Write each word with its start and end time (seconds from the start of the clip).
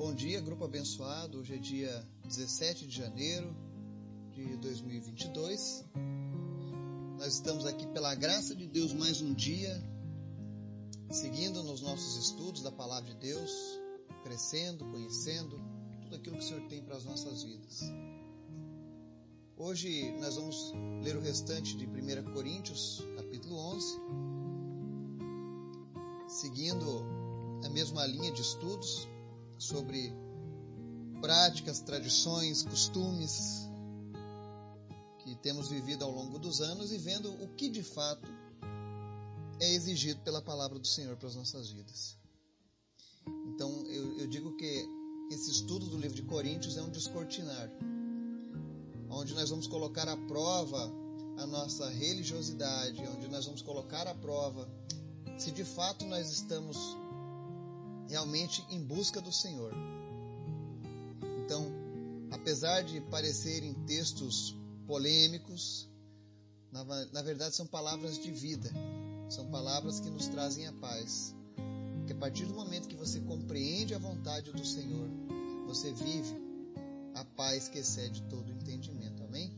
Bom 0.00 0.14
dia, 0.14 0.40
grupo 0.40 0.64
abençoado. 0.64 1.40
Hoje 1.40 1.56
é 1.56 1.58
dia 1.58 2.08
17 2.24 2.86
de 2.86 2.96
janeiro 2.96 3.54
de 4.32 4.56
2022. 4.56 5.84
Nós 7.18 7.34
estamos 7.34 7.66
aqui 7.66 7.86
pela 7.88 8.14
graça 8.14 8.56
de 8.56 8.66
Deus 8.66 8.94
mais 8.94 9.20
um 9.20 9.34
dia, 9.34 9.70
seguindo 11.10 11.62
nos 11.62 11.82
nossos 11.82 12.16
estudos 12.16 12.62
da 12.62 12.72
palavra 12.72 13.12
de 13.12 13.20
Deus, 13.20 13.52
crescendo, 14.24 14.86
conhecendo 14.86 15.60
tudo 16.00 16.16
aquilo 16.16 16.38
que 16.38 16.44
o 16.44 16.48
Senhor 16.48 16.66
tem 16.68 16.82
para 16.82 16.96
as 16.96 17.04
nossas 17.04 17.42
vidas. 17.42 17.82
Hoje 19.54 20.10
nós 20.18 20.34
vamos 20.34 20.72
ler 21.02 21.14
o 21.14 21.20
restante 21.20 21.76
de 21.76 21.84
1 21.84 22.32
Coríntios, 22.32 23.04
capítulo 23.16 23.54
11, 23.54 24.00
seguindo 26.26 27.04
a 27.62 27.68
mesma 27.68 28.06
linha 28.06 28.32
de 28.32 28.40
estudos 28.40 29.06
sobre 29.60 30.10
práticas, 31.20 31.80
tradições, 31.80 32.62
costumes 32.62 33.68
que 35.18 35.36
temos 35.36 35.68
vivido 35.68 36.02
ao 36.02 36.10
longo 36.10 36.38
dos 36.38 36.62
anos 36.62 36.90
e 36.90 36.96
vendo 36.96 37.30
o 37.44 37.48
que 37.54 37.68
de 37.68 37.82
fato 37.82 38.26
é 39.60 39.70
exigido 39.74 40.20
pela 40.22 40.40
palavra 40.40 40.78
do 40.78 40.86
Senhor 40.86 41.14
para 41.16 41.28
as 41.28 41.36
nossas 41.36 41.70
vidas. 41.70 42.16
Então 43.48 43.84
eu, 43.86 44.20
eu 44.20 44.26
digo 44.26 44.56
que 44.56 44.88
esse 45.30 45.50
estudo 45.50 45.86
do 45.86 45.98
livro 45.98 46.16
de 46.16 46.22
Coríntios 46.22 46.78
é 46.78 46.82
um 46.82 46.88
descortinar, 46.88 47.70
onde 49.10 49.34
nós 49.34 49.50
vamos 49.50 49.66
colocar 49.66 50.08
à 50.08 50.16
prova 50.16 50.90
a 51.36 51.46
nossa 51.46 51.88
religiosidade, 51.90 53.02
onde 53.14 53.28
nós 53.28 53.44
vamos 53.44 53.60
colocar 53.60 54.06
à 54.06 54.14
prova 54.14 54.66
se 55.38 55.50
de 55.50 55.64
fato 55.64 56.06
nós 56.06 56.30
estamos 56.30 56.96
realmente 58.10 58.64
em 58.68 58.82
busca 58.82 59.20
do 59.20 59.32
Senhor. 59.32 59.72
Então, 61.44 61.64
apesar 62.30 62.82
de 62.82 63.00
parecerem 63.02 63.72
textos 63.86 64.56
polêmicos, 64.86 65.88
na, 66.72 66.84
na, 66.84 67.22
verdade 67.22 67.54
são 67.54 67.66
palavras 67.66 68.18
de 68.18 68.30
vida, 68.32 68.70
são 69.28 69.48
palavras 69.50 70.00
que 70.00 70.10
nos 70.10 70.26
trazem 70.26 70.66
a 70.66 70.72
paz. 70.72 71.34
Porque 71.98 72.12
a 72.12 72.16
partir 72.16 72.46
do 72.46 72.54
momento 72.54 72.88
que 72.88 72.96
você 72.96 73.20
compreende 73.20 73.94
a 73.94 73.98
vontade 73.98 74.52
do 74.52 74.66
Senhor, 74.66 75.08
você 75.66 75.92
vive 75.92 76.36
a 77.14 77.24
paz 77.24 77.68
que 77.68 77.78
excede 77.78 78.22
todo 78.22 78.50
entendimento. 78.50 79.22
Amém? 79.22 79.52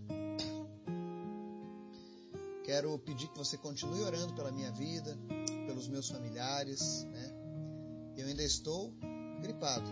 Quero 2.65 2.99
pedir 2.99 3.29
que 3.29 3.39
você 3.39 3.57
continue 3.57 4.03
orando 4.03 4.35
pela 4.35 4.53
minha 4.53 4.71
vida, 4.73 5.19
pelos 5.67 5.89
meus 5.89 6.09
familiares? 6.09 7.07
Eu 8.23 8.29
ainda 8.29 8.45
estou 8.45 8.95
gripado. 9.41 9.91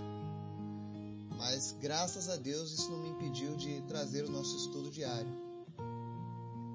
Mas 1.36 1.76
graças 1.80 2.28
a 2.28 2.36
Deus 2.36 2.70
isso 2.70 2.88
não 2.88 3.02
me 3.02 3.08
impediu 3.08 3.56
de 3.56 3.82
trazer 3.88 4.24
o 4.24 4.30
nosso 4.30 4.56
estudo 4.56 4.88
diário. 4.88 5.34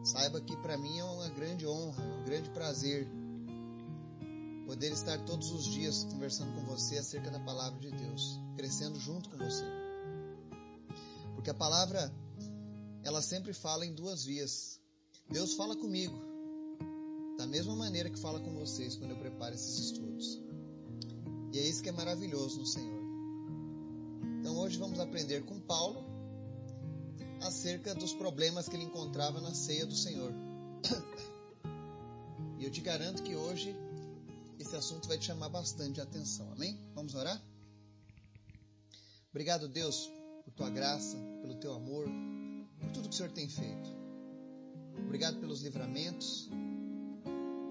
Saiba 0.03 0.41
que 0.41 0.57
para 0.57 0.77
mim 0.77 0.99
é 0.99 1.03
uma 1.05 1.29
grande 1.29 1.65
honra, 1.65 2.03
é 2.03 2.13
um 2.19 2.23
grande 2.25 2.49
prazer 2.49 3.07
poder 4.65 4.91
estar 4.91 5.17
todos 5.23 5.49
os 5.51 5.63
dias 5.63 6.03
conversando 6.11 6.53
com 6.55 6.65
você 6.65 6.97
acerca 6.97 7.31
da 7.31 7.39
palavra 7.39 7.79
de 7.79 7.89
Deus, 7.89 8.37
crescendo 8.57 8.99
junto 8.99 9.29
com 9.29 9.37
você. 9.37 9.63
Porque 11.35 11.51
a 11.51 11.53
palavra 11.53 12.13
ela 13.01 13.21
sempre 13.21 13.53
fala 13.53 13.85
em 13.85 13.93
duas 13.93 14.25
vias. 14.25 14.77
Deus 15.29 15.53
fala 15.53 15.73
comigo 15.73 16.19
da 17.37 17.47
mesma 17.47 17.77
maneira 17.77 18.09
que 18.09 18.19
fala 18.19 18.41
com 18.41 18.53
vocês 18.55 18.97
quando 18.97 19.11
eu 19.11 19.17
preparo 19.17 19.55
esses 19.55 19.79
estudos. 19.79 20.44
E 21.55 21.57
é 21.57 21.61
isso 21.61 21.81
que 21.81 21.87
é 21.87 21.91
maravilhoso 21.93 22.59
no 22.59 22.65
Senhor. 22.65 23.01
Então 24.41 24.57
hoje 24.57 24.77
vamos 24.77 24.99
aprender 24.99 25.45
com 25.45 25.57
Paulo 25.57 26.03
acerca 27.41 27.95
dos 27.95 28.11
problemas 28.11 28.67
que 28.67 28.75
ele 28.75 28.83
encontrava 28.83 29.39
na 29.39 29.53
ceia 29.53 29.85
do 29.85 29.95
Senhor. 29.95 30.33
E 32.59 32.65
eu 32.65 32.69
te 32.69 32.81
garanto 32.81 33.23
que 33.23 33.37
hoje 33.37 33.73
esse 34.59 34.75
assunto 34.75 35.07
vai 35.07 35.17
te 35.17 35.27
chamar 35.27 35.47
bastante 35.47 36.01
atenção. 36.01 36.51
Amém? 36.51 36.77
Vamos 36.93 37.15
orar? 37.15 37.41
Obrigado, 39.29 39.69
Deus, 39.69 40.11
por 40.43 40.53
tua 40.53 40.69
graça, 40.69 41.15
pelo 41.41 41.55
teu 41.55 41.73
amor, 41.73 42.05
por 42.81 42.91
tudo 42.91 43.07
que 43.07 43.15
o 43.15 43.17
Senhor 43.17 43.31
tem 43.31 43.47
feito. 43.47 43.89
Obrigado 45.05 45.39
pelos 45.39 45.61
livramentos. 45.61 46.49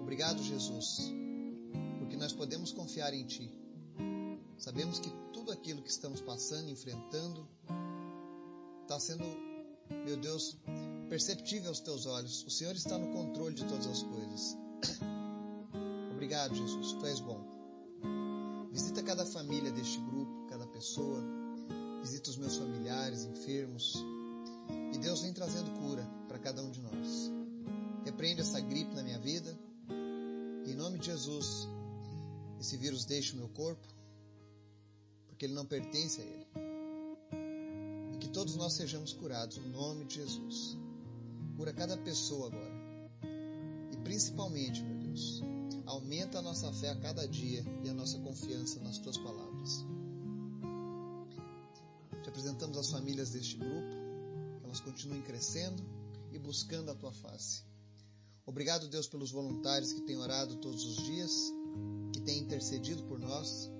Obrigado, 0.00 0.42
Jesus, 0.42 1.12
porque 1.98 2.16
nós 2.16 2.32
podemos 2.32 2.72
confiar 2.72 3.12
em 3.12 3.26
Ti. 3.26 3.63
Sabemos 4.58 4.98
que 4.98 5.10
tudo 5.32 5.52
aquilo 5.52 5.82
que 5.82 5.90
estamos 5.90 6.20
passando, 6.20 6.70
enfrentando, 6.70 7.46
está 8.82 8.98
sendo, 9.00 9.24
meu 10.06 10.16
Deus, 10.16 10.56
perceptível 11.08 11.68
aos 11.68 11.80
teus 11.80 12.06
olhos. 12.06 12.44
O 12.44 12.50
Senhor 12.50 12.74
está 12.74 12.98
no 12.98 13.12
controle 13.12 13.54
de 13.54 13.64
todas 13.64 13.86
as 13.86 14.02
coisas. 14.02 14.56
Obrigado, 16.12 16.54
Jesus, 16.54 16.92
tu 16.92 17.06
és 17.06 17.20
bom. 17.20 17.40
Visita 18.70 19.02
cada 19.02 19.24
família 19.26 19.70
deste 19.70 20.00
grupo, 20.00 20.46
cada 20.48 20.66
pessoa. 20.66 21.22
Visita 22.00 22.30
os 22.30 22.36
meus 22.36 22.56
familiares 22.56 23.24
enfermos. 23.24 23.94
E 24.92 24.98
Deus 24.98 25.22
vem 25.22 25.32
trazendo 25.32 25.70
cura 25.80 26.08
para 26.28 26.38
cada 26.38 26.62
um 26.62 26.70
de 26.70 26.80
nós. 26.80 27.30
Repreende 28.04 28.40
essa 28.40 28.60
gripe 28.60 28.94
na 28.94 29.02
minha 29.02 29.18
vida. 29.18 29.58
E 30.66 30.72
em 30.72 30.76
nome 30.76 30.98
de 30.98 31.06
Jesus, 31.06 31.68
esse 32.60 32.76
vírus 32.76 33.04
deixe 33.04 33.34
o 33.34 33.36
meu 33.36 33.48
corpo 33.48 33.94
porque 35.44 35.46
ele 35.46 35.54
não 35.54 35.66
pertence 35.66 36.20
a 36.20 36.24
ele. 36.24 36.46
E 38.14 38.18
que 38.18 38.28
todos 38.28 38.56
nós 38.56 38.72
sejamos 38.72 39.12
curados 39.12 39.58
no 39.58 39.68
nome 39.68 40.06
de 40.06 40.16
Jesus. 40.16 40.78
Cura 41.56 41.72
cada 41.72 41.96
pessoa 41.98 42.46
agora. 42.46 42.74
E 43.92 43.96
principalmente, 43.98 44.82
meu 44.82 44.96
Deus, 44.98 45.42
aumenta 45.84 46.38
a 46.38 46.42
nossa 46.42 46.72
fé 46.72 46.90
a 46.90 46.96
cada 46.96 47.28
dia 47.28 47.62
e 47.84 47.88
a 47.90 47.94
nossa 47.94 48.18
confiança 48.20 48.80
nas 48.80 48.98
tuas 48.98 49.18
palavras. 49.18 49.84
Te 52.22 52.28
apresentamos 52.28 52.78
as 52.78 52.90
famílias 52.90 53.30
deste 53.30 53.56
grupo, 53.56 53.90
que 54.60 54.64
elas 54.64 54.80
continuem 54.80 55.20
crescendo 55.22 55.82
e 56.32 56.38
buscando 56.38 56.90
a 56.90 56.94
tua 56.94 57.12
face. 57.12 57.62
Obrigado, 58.46 58.88
Deus, 58.88 59.06
pelos 59.06 59.30
voluntários 59.30 59.92
que 59.92 60.00
têm 60.00 60.16
orado 60.16 60.56
todos 60.56 60.84
os 60.84 60.96
dias, 61.04 61.52
que 62.12 62.20
têm 62.20 62.38
intercedido 62.38 63.02
por 63.04 63.18
nós 63.18 63.73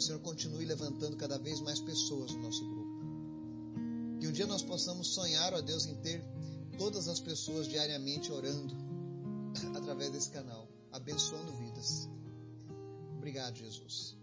o 0.00 0.02
Senhor 0.02 0.20
continue 0.20 0.64
levantando 0.64 1.14
cada 1.18 1.36
vez 1.36 1.60
mais 1.60 1.78
pessoas 1.78 2.32
no 2.32 2.40
nosso 2.40 2.66
grupo. 2.66 4.18
Que 4.18 4.26
um 4.26 4.32
dia 4.32 4.46
nós 4.46 4.62
possamos 4.62 5.08
sonhar, 5.08 5.52
ó 5.52 5.60
Deus, 5.60 5.84
em 5.84 5.94
ter 5.96 6.24
todas 6.78 7.06
as 7.06 7.20
pessoas 7.20 7.68
diariamente 7.68 8.32
orando 8.32 8.74
através 9.76 10.10
desse 10.10 10.30
canal, 10.30 10.66
abençoando 10.90 11.52
vidas. 11.52 12.08
Obrigado, 13.18 13.56
Jesus. 13.56 14.16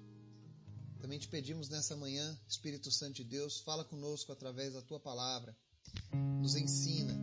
Também 0.99 1.19
te 1.19 1.27
pedimos 1.27 1.69
nessa 1.69 1.95
manhã, 1.95 2.35
Espírito 2.47 2.91
Santo 2.91 3.17
de 3.17 3.25
Deus, 3.25 3.59
fala 3.59 3.85
conosco 3.85 4.31
através 4.31 4.73
da 4.73 4.81
tua 4.81 4.99
palavra, 4.99 5.55
nos 6.41 6.55
ensina. 6.55 7.13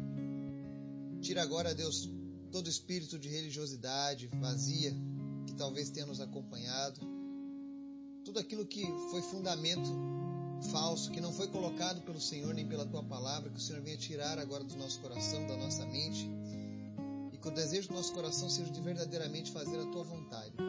Tira 1.20 1.42
agora, 1.42 1.74
Deus, 1.74 2.08
todo 2.52 2.70
espírito 2.70 3.18
de 3.18 3.28
religiosidade 3.28 4.28
vazia 4.28 4.94
que 5.44 5.54
talvez 5.54 5.90
tenha 5.90 6.06
nos 6.06 6.20
acompanhado 6.20 7.13
tudo 8.24 8.38
aquilo 8.38 8.64
que 8.64 8.86
foi 9.10 9.20
fundamento 9.22 9.88
falso, 10.70 11.10
que 11.10 11.20
não 11.20 11.32
foi 11.32 11.46
colocado 11.48 12.00
pelo 12.02 12.20
Senhor 12.20 12.54
nem 12.54 12.66
pela 12.66 12.86
tua 12.86 13.02
palavra, 13.02 13.50
que 13.50 13.58
o 13.58 13.60
Senhor 13.60 13.82
venha 13.82 13.96
tirar 13.96 14.38
agora 14.38 14.64
do 14.64 14.76
nosso 14.76 14.98
coração, 15.00 15.46
da 15.46 15.56
nossa 15.56 15.84
mente, 15.84 16.28
e 17.32 17.36
que 17.36 17.46
o 17.46 17.50
desejo 17.50 17.88
do 17.88 17.94
nosso 17.94 18.12
coração 18.14 18.48
seja 18.48 18.70
de 18.70 18.80
verdadeiramente 18.80 19.52
fazer 19.52 19.78
a 19.78 19.86
tua 19.86 20.02
vontade, 20.02 20.52
Pai. 20.56 20.66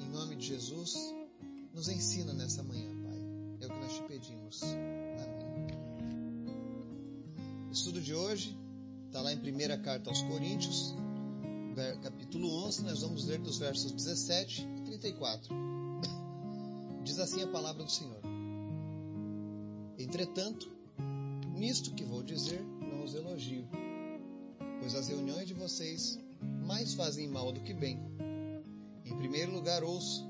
Em 0.00 0.08
nome 0.10 0.36
de 0.36 0.46
Jesus, 0.46 0.94
nos 1.74 1.88
ensina 1.88 2.32
nessa 2.32 2.62
manhã, 2.62 2.90
Pai. 3.02 3.18
É 3.60 3.66
o 3.66 3.68
que 3.68 3.80
nós 3.80 3.94
te 3.94 4.02
pedimos. 4.02 4.62
Amém. 4.62 5.66
O 7.68 7.72
estudo 7.72 8.00
de 8.00 8.14
hoje 8.14 8.56
está 9.06 9.20
lá 9.20 9.32
em 9.32 9.36
1 9.36 9.82
carta 9.82 10.10
aos 10.10 10.22
Coríntios, 10.22 10.94
capítulo 12.02 12.66
11, 12.66 12.82
nós 12.82 13.00
vamos 13.02 13.24
ler 13.24 13.38
dos 13.38 13.58
versos 13.58 13.90
17 13.92 14.62
e 14.78 14.82
34. 14.82 15.77
Diz 17.08 17.18
assim 17.18 17.42
a 17.42 17.46
palavra 17.48 17.82
do 17.82 17.90
Senhor. 17.90 18.20
Entretanto, 19.98 20.70
nisto 21.56 21.94
que 21.94 22.04
vou 22.04 22.22
dizer, 22.22 22.62
não 22.62 23.02
os 23.02 23.14
elogio, 23.14 23.66
pois 24.78 24.94
as 24.94 25.08
reuniões 25.08 25.48
de 25.48 25.54
vocês 25.54 26.18
mais 26.66 26.92
fazem 26.92 27.26
mal 27.26 27.50
do 27.50 27.60
que 27.60 27.72
bem. 27.72 27.98
Em 29.06 29.16
primeiro 29.16 29.52
lugar, 29.52 29.82
ouço 29.82 30.22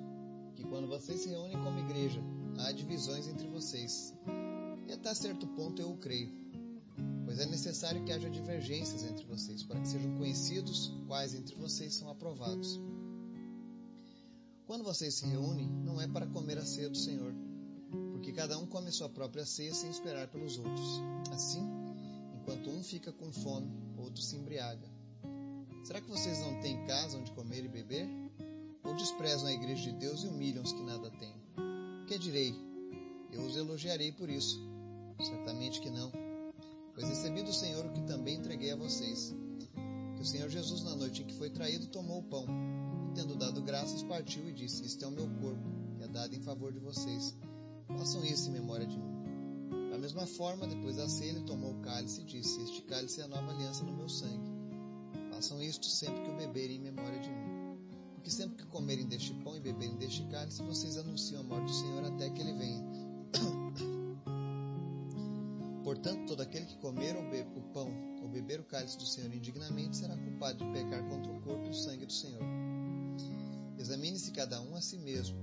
que 0.54 0.62
quando 0.62 0.86
vocês 0.86 1.22
se 1.22 1.30
reúnem 1.30 1.60
como 1.64 1.80
igreja, 1.80 2.22
há 2.60 2.70
divisões 2.70 3.26
entre 3.26 3.48
vocês. 3.48 4.14
E 4.86 4.92
até 4.92 5.12
certo 5.14 5.48
ponto 5.48 5.82
eu 5.82 5.90
o 5.90 5.96
creio, 5.96 6.32
pois 7.24 7.40
é 7.40 7.46
necessário 7.46 8.04
que 8.04 8.12
haja 8.12 8.30
divergências 8.30 9.02
entre 9.02 9.26
vocês, 9.26 9.64
para 9.64 9.80
que 9.80 9.88
sejam 9.88 10.16
conhecidos 10.16 10.92
quais 11.08 11.34
entre 11.34 11.56
vocês 11.56 11.92
são 11.94 12.08
aprovados. 12.08 12.80
Quando 14.68 14.84
vocês 14.84 15.14
se 15.14 15.24
reúnem, 15.24 15.66
não 15.66 15.98
é 15.98 16.06
para 16.06 16.26
comer 16.26 16.58
a 16.58 16.64
ceia 16.66 16.90
do 16.90 16.98
Senhor, 16.98 17.34
porque 18.12 18.32
cada 18.32 18.58
um 18.58 18.66
come 18.66 18.92
sua 18.92 19.08
própria 19.08 19.46
ceia 19.46 19.72
sem 19.72 19.88
esperar 19.88 20.28
pelos 20.28 20.58
outros. 20.58 21.00
Assim, 21.32 21.66
enquanto 22.34 22.68
um 22.68 22.82
fica 22.82 23.10
com 23.10 23.32
fome, 23.32 23.66
outro 23.96 24.20
se 24.20 24.36
embriaga. 24.36 24.86
Será 25.84 26.02
que 26.02 26.10
vocês 26.10 26.40
não 26.40 26.60
têm 26.60 26.84
casa 26.84 27.16
onde 27.16 27.32
comer 27.32 27.64
e 27.64 27.68
beber? 27.68 28.06
Ou 28.84 28.94
desprezam 28.94 29.48
a 29.48 29.52
igreja 29.54 29.90
de 29.90 29.96
Deus 29.96 30.22
e 30.22 30.26
humilham 30.26 30.62
os 30.62 30.72
que 30.74 30.82
nada 30.82 31.10
têm? 31.12 31.34
Que 32.06 32.18
direi? 32.18 32.54
Eu 33.32 33.46
os 33.46 33.56
elogiarei 33.56 34.12
por 34.12 34.28
isso. 34.28 34.60
Certamente 35.18 35.80
que 35.80 35.88
não. 35.88 36.12
Pois 36.92 37.08
recebi 37.08 37.42
do 37.42 37.54
Senhor 37.54 37.86
o 37.86 37.92
que 37.94 38.02
também 38.02 38.36
entreguei 38.36 38.70
a 38.70 38.76
vocês. 38.76 39.34
Que 40.14 40.20
o 40.20 40.26
Senhor 40.26 40.50
Jesus, 40.50 40.82
na 40.82 40.94
noite 40.94 41.22
em 41.22 41.24
que 41.24 41.34
foi 41.36 41.48
traído, 41.48 41.86
tomou 41.86 42.18
o 42.18 42.24
pão. 42.24 42.44
Tendo 43.18 43.34
dado 43.34 43.60
graças, 43.60 44.00
partiu 44.04 44.48
e 44.48 44.52
disse: 44.52 44.86
Isto 44.86 45.04
é 45.04 45.08
o 45.08 45.10
meu 45.10 45.28
corpo, 45.40 45.68
que 45.96 46.04
é 46.04 46.06
dado 46.06 46.32
em 46.36 46.40
favor 46.40 46.72
de 46.72 46.78
vocês. 46.78 47.36
Façam 47.88 48.24
isso 48.24 48.48
em 48.48 48.52
memória 48.52 48.86
de 48.86 48.96
mim. 48.96 49.90
Da 49.90 49.98
mesma 49.98 50.24
forma, 50.24 50.68
depois 50.68 50.94
da 50.94 51.08
ceia, 51.08 51.30
ele 51.30 51.40
tomou 51.40 51.72
o 51.72 51.80
cálice 51.80 52.20
e 52.20 52.24
disse: 52.24 52.62
Este 52.62 52.80
cálice 52.82 53.20
é 53.20 53.24
a 53.24 53.26
nova 53.26 53.50
aliança 53.50 53.82
no 53.82 53.92
meu 53.92 54.08
sangue. 54.08 54.52
Façam 55.32 55.60
isto 55.60 55.86
sempre 55.86 56.22
que 56.22 56.30
o 56.30 56.36
beberem 56.36 56.76
em 56.76 56.80
memória 56.80 57.18
de 57.18 57.28
mim. 57.28 57.76
Porque 58.14 58.30
sempre 58.30 58.58
que 58.58 58.66
comerem 58.66 59.04
deste 59.04 59.34
pão 59.42 59.56
e 59.56 59.60
beberem 59.60 59.96
deste 59.96 60.22
cálice, 60.28 60.62
vocês 60.62 60.96
anunciam 60.96 61.40
a 61.40 61.42
morte 61.42 61.64
do 61.64 61.74
Senhor 61.74 62.04
até 62.04 62.30
que 62.30 62.40
ele 62.40 62.52
venha. 62.52 62.84
Portanto, 65.82 66.24
todo 66.28 66.40
aquele 66.40 66.66
que 66.66 66.76
comer 66.76 67.16
o 67.16 67.62
pão 67.72 67.90
ou 68.22 68.28
beber 68.28 68.60
o 68.60 68.64
cálice 68.64 68.96
do 68.96 69.06
Senhor 69.06 69.34
indignamente 69.34 69.96
será 69.96 70.16
culpado 70.16 70.64
de 70.64 70.70
pecar 70.70 71.02
contra 71.08 71.32
o 71.32 71.40
corpo 71.40 71.66
e 71.66 71.70
o 71.70 71.74
sangue 71.74 72.06
do 72.06 72.12
Senhor. 72.12 72.57
Examine-se 73.78 74.32
cada 74.32 74.60
um 74.60 74.74
a 74.74 74.80
si 74.80 74.98
mesmo, 74.98 75.38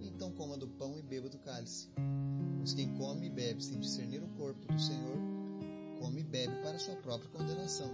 então 0.00 0.32
coma 0.32 0.56
do 0.56 0.66
pão 0.66 0.98
e 0.98 1.02
beba 1.02 1.28
do 1.28 1.38
cálice. 1.38 1.88
Pois 2.58 2.74
quem 2.74 2.92
come 2.96 3.26
e 3.26 3.30
bebe 3.30 3.62
sem 3.62 3.78
discernir 3.78 4.22
o 4.22 4.28
corpo 4.30 4.66
do 4.66 4.80
Senhor, 4.80 5.16
come 6.00 6.20
e 6.20 6.24
bebe 6.24 6.54
para 6.62 6.78
sua 6.78 6.96
própria 6.96 7.30
condenação. 7.30 7.90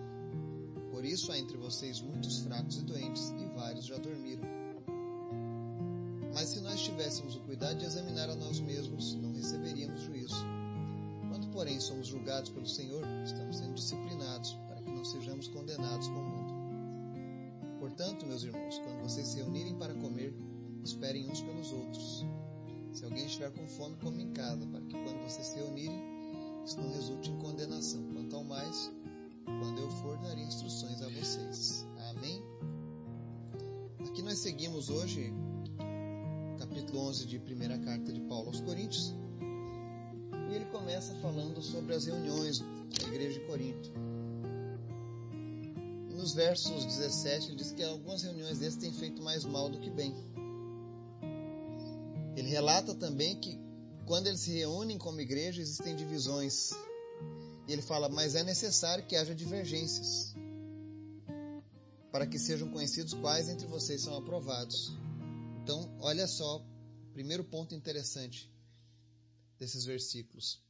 Por 0.91 1.05
isso 1.05 1.31
há 1.31 1.39
entre 1.39 1.57
vocês 1.59 2.01
muitos 2.01 2.41
fracos 2.41 2.79
e 2.79 2.83
doentes, 2.83 3.31
e 3.31 3.45
vários 3.55 3.85
já 3.85 3.99
dormiram. 3.99 4.43
Mas 6.33 6.49
se 6.49 6.61
nós 6.61 6.81
tivéssemos 6.81 7.37
o 7.37 7.41
cuidado 7.41 7.79
de 7.79 7.85
examinar 7.85 8.31
a 8.31 8.35
nós 8.35 8.59
mesmos, 8.61 9.15
não 9.17 9.33
receberíamos 9.35 10.01
juízo. 10.01 10.37
Quando, 11.29 11.49
porém, 11.49 11.79
somos 11.81 12.07
julgados 12.07 12.51
pelo 12.51 12.67
Senhor, 12.67 13.05
estamos 13.25 13.59
sendo 13.59 13.75
disciplinados, 13.75 14.55
para 14.67 14.83
que 14.83 14.91
não 14.91 15.05
sejamos 15.05 15.49
condenados 15.49 16.09
com 16.09 16.15
o 16.15 16.23
mundo. 16.23 16.32
Portanto, 17.95 18.25
meus 18.25 18.43
irmãos, 18.43 18.79
quando 18.79 19.03
vocês 19.03 19.27
se 19.27 19.37
reunirem 19.37 19.75
para 19.75 19.93
comer, 19.93 20.35
esperem 20.83 21.29
uns 21.29 21.43
pelos 21.43 21.71
outros. 21.73 22.25
Se 22.91 23.05
alguém 23.05 23.27
estiver 23.27 23.51
com 23.51 23.67
fome, 23.67 23.97
come 23.97 24.23
em 24.23 24.33
casa, 24.33 24.67
para 24.67 24.81
que 24.81 24.93
quando 24.93 25.23
vocês 25.23 25.49
se 25.49 25.57
reunirem, 25.57 26.03
isso 26.65 26.81
não 26.81 26.91
resulte 26.91 27.31
em 27.31 27.37
condenação. 27.37 28.03
Quanto 28.15 28.35
ao 28.35 28.45
mais, 28.45 28.91
quando 29.45 29.79
eu 29.79 29.91
for, 29.91 30.17
darei 30.21 30.43
instruções 30.43 31.03
a 31.03 31.09
vocês. 31.11 31.87
Amém? 32.17 32.43
Aqui 34.09 34.23
nós 34.23 34.39
seguimos 34.39 34.89
hoje 34.89 35.31
capítulo 36.59 37.09
11 37.09 37.27
de 37.27 37.39
primeira 37.41 37.79
carta 37.79 38.11
de 38.11 38.23
Paulo 38.23 38.47
aos 38.47 38.61
Coríntios. 38.63 39.15
E 40.51 40.55
ele 40.55 40.65
começa 40.67 41.15
falando 41.17 41.61
sobre 41.61 41.95
as 41.95 42.07
reuniões 42.07 42.61
da 42.61 43.07
igreja 43.09 43.39
de 43.39 43.47
Corinto. 43.47 43.93
Nos 46.23 46.35
versos 46.35 46.85
17 46.85 47.49
ele 47.49 47.57
diz 47.57 47.73
que 47.73 47.83
algumas 47.83 48.23
reuniões 48.23 48.61
desses 48.61 48.79
têm 48.79 48.93
feito 48.93 49.21
mais 49.21 49.45
mal 49.45 49.69
do 49.69 49.81
que 49.81 49.91
bem. 49.91 50.15
Ele 52.37 52.49
relata 52.49 52.95
também 52.95 53.41
que 53.41 53.59
quando 54.07 54.29
eles 54.29 54.39
se 54.39 54.53
reúnem 54.53 54.97
como 54.99 55.21
igreja 55.21 55.61
existem 55.61 55.97
divisões. 55.97 56.71
E 57.67 57.73
ele 57.73 57.83
fala, 57.83 58.09
mas 58.09 58.37
é 58.37 58.45
necessário 58.45 59.05
que 59.05 59.17
haja 59.17 59.35
divergências 59.35 60.33
para 62.13 62.25
que 62.25 62.39
sejam 62.39 62.69
conhecidos 62.71 63.15
quais 63.15 63.49
entre 63.49 63.67
vocês 63.67 64.01
são 64.01 64.17
aprovados. 64.17 64.93
Então, 65.61 65.93
olha 65.99 66.29
só, 66.29 66.65
primeiro 67.13 67.43
ponto 67.43 67.75
interessante 67.75 68.49
desses 69.59 69.85
versículos. 69.85 70.62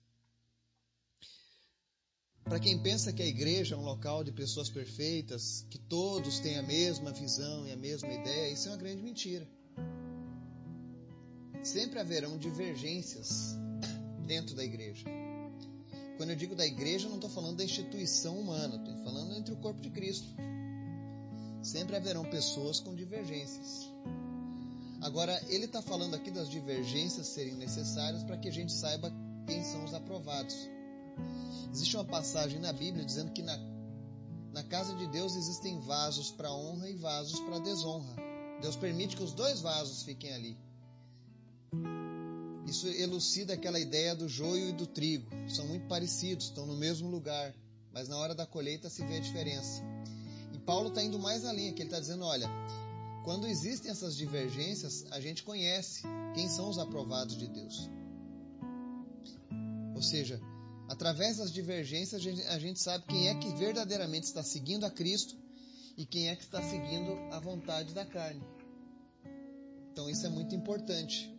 Para 2.44 2.58
quem 2.58 2.78
pensa 2.78 3.12
que 3.12 3.22
a 3.22 3.26
igreja 3.26 3.74
é 3.74 3.78
um 3.78 3.84
local 3.84 4.22
de 4.22 4.32
pessoas 4.32 4.68
perfeitas, 4.68 5.64
que 5.70 5.78
todos 5.78 6.38
têm 6.40 6.58
a 6.58 6.62
mesma 6.62 7.12
visão 7.12 7.66
e 7.66 7.72
a 7.72 7.76
mesma 7.76 8.12
ideia, 8.12 8.52
isso 8.52 8.68
é 8.68 8.72
uma 8.72 8.78
grande 8.78 9.02
mentira. 9.02 9.48
Sempre 11.62 12.00
haverão 12.00 12.36
divergências 12.36 13.56
dentro 14.26 14.54
da 14.54 14.64
igreja. 14.64 15.04
Quando 16.16 16.30
eu 16.30 16.36
digo 16.36 16.54
da 16.54 16.66
igreja, 16.66 17.08
não 17.08 17.16
estou 17.16 17.30
falando 17.30 17.56
da 17.56 17.64
instituição 17.64 18.38
humana, 18.38 18.76
estou 18.76 18.96
falando 19.04 19.34
entre 19.34 19.54
o 19.54 19.56
corpo 19.56 19.80
de 19.80 19.90
Cristo. 19.90 20.28
Sempre 21.62 21.96
haverão 21.96 22.24
pessoas 22.24 22.80
com 22.80 22.94
divergências. 22.94 23.90
Agora, 25.00 25.40
ele 25.48 25.64
está 25.64 25.82
falando 25.82 26.14
aqui 26.14 26.30
das 26.30 26.48
divergências 26.48 27.26
serem 27.28 27.54
necessárias 27.54 28.22
para 28.22 28.36
que 28.36 28.48
a 28.48 28.52
gente 28.52 28.72
saiba 28.72 29.12
quem 29.46 29.64
são 29.64 29.84
os 29.84 29.94
aprovados. 29.94 30.54
Existe 31.72 31.96
uma 31.96 32.04
passagem 32.04 32.60
na 32.60 32.72
Bíblia 32.72 33.04
dizendo 33.04 33.32
que 33.32 33.42
na, 33.42 33.56
na 34.52 34.62
casa 34.62 34.94
de 34.94 35.06
Deus 35.06 35.34
existem 35.36 35.80
vasos 35.80 36.30
para 36.30 36.52
honra 36.52 36.90
e 36.90 36.96
vasos 36.96 37.40
para 37.40 37.58
desonra. 37.58 38.14
Deus 38.60 38.76
permite 38.76 39.16
que 39.16 39.22
os 39.22 39.32
dois 39.32 39.60
vasos 39.60 40.02
fiquem 40.02 40.32
ali. 40.32 40.56
Isso 42.66 42.86
elucida 42.88 43.54
aquela 43.54 43.80
ideia 43.80 44.14
do 44.14 44.28
joio 44.28 44.68
e 44.68 44.72
do 44.72 44.86
trigo. 44.86 45.28
São 45.48 45.66
muito 45.66 45.86
parecidos, 45.88 46.46
estão 46.46 46.66
no 46.66 46.76
mesmo 46.76 47.10
lugar, 47.10 47.54
mas 47.92 48.08
na 48.08 48.16
hora 48.16 48.34
da 48.34 48.46
colheita 48.46 48.88
se 48.88 49.04
vê 49.04 49.16
a 49.16 49.20
diferença. 49.20 49.82
E 50.52 50.58
Paulo 50.58 50.88
está 50.88 51.02
indo 51.02 51.18
mais 51.18 51.44
além, 51.44 51.72
que 51.72 51.82
ele 51.82 51.88
está 51.88 51.98
dizendo: 51.98 52.24
olha, 52.24 52.48
quando 53.24 53.46
existem 53.46 53.90
essas 53.90 54.16
divergências, 54.16 55.06
a 55.10 55.20
gente 55.20 55.42
conhece 55.42 56.02
quem 56.34 56.48
são 56.48 56.68
os 56.68 56.78
aprovados 56.78 57.36
de 57.36 57.48
Deus. 57.48 57.90
Ou 59.94 60.02
seja, 60.02 60.40
através 60.92 61.38
das 61.38 61.50
divergências, 61.50 62.20
a 62.48 62.58
gente, 62.58 62.78
sabe 62.78 63.06
quem 63.06 63.28
é 63.28 63.34
que 63.34 63.48
verdadeiramente 63.54 64.24
está 64.24 64.42
seguindo 64.42 64.84
a 64.84 64.90
Cristo 64.90 65.34
e 65.96 66.04
quem 66.04 66.28
é 66.28 66.36
que 66.36 66.42
está 66.42 66.62
seguindo 66.62 67.12
a 67.32 67.40
vontade 67.40 67.94
da 67.94 68.04
carne. 68.04 68.44
Então, 69.90 70.10
isso 70.10 70.26
é 70.26 70.28
muito 70.28 70.54
importante. 70.54 71.32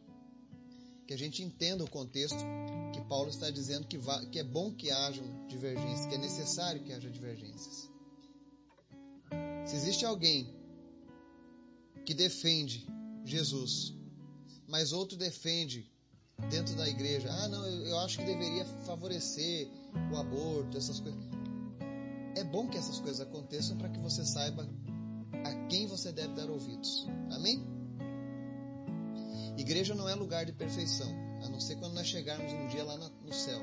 Que 1.06 1.14
a 1.14 1.18
gente 1.18 1.44
entenda 1.44 1.84
o 1.84 1.90
contexto 1.90 2.40
que 2.94 3.02
Paulo 3.02 3.30
está 3.30 3.52
dizendo 3.52 3.86
que, 3.86 4.00
que 4.32 4.40
é 4.40 4.44
bom 4.44 4.74
que 4.74 4.90
hajam 4.90 5.46
divergências, 5.48 6.08
que 6.08 6.16
é 6.16 6.18
necessário 6.18 6.84
que 6.84 6.92
haja 6.92 7.12
divergências. 7.12 7.92
Se 9.68 9.76
existe 9.76 10.04
alguém 10.04 10.52
que 12.08 12.16
defende 12.16 12.88
Jesus, 13.24 13.94
mas 14.68 14.92
outro 14.92 15.16
defende 15.16 15.93
dentro 16.50 16.76
da 16.76 16.88
igreja, 16.88 17.30
ah, 17.32 17.48
não, 17.48 17.66
eu 17.66 17.98
acho 18.00 18.18
que 18.18 18.26
deveria 18.26 18.66
favorecer 18.86 19.70
o 20.12 20.18
aborto, 20.18 20.78
essas 20.78 21.00
coisas. 21.00 21.22
É 22.36 22.44
bom 22.44 22.68
que 22.68 22.78
essas 22.78 23.00
coisas 23.00 23.22
aconteçam 23.22 23.78
para 23.78 23.90
que 23.90 24.00
você 24.00 24.26
saiba 24.26 24.68
a 25.46 25.68
quem 25.68 25.88
você 25.88 26.12
deve 26.12 26.34
dar 26.34 26.50
ouvidos. 26.50 27.08
Amém? 27.32 27.64
Igreja 29.58 29.94
não 29.94 30.10
é 30.10 30.16
lugar 30.16 30.46
de 30.46 30.52
perfeição, 30.52 31.12
a 31.44 31.50
não 31.50 31.60
ser 31.60 31.76
quando 31.76 31.94
nós 31.94 32.08
chegarmos 32.08 32.52
um 32.52 32.68
dia 32.68 32.84
lá 32.84 32.98
no 32.98 33.34
céu. 33.34 33.62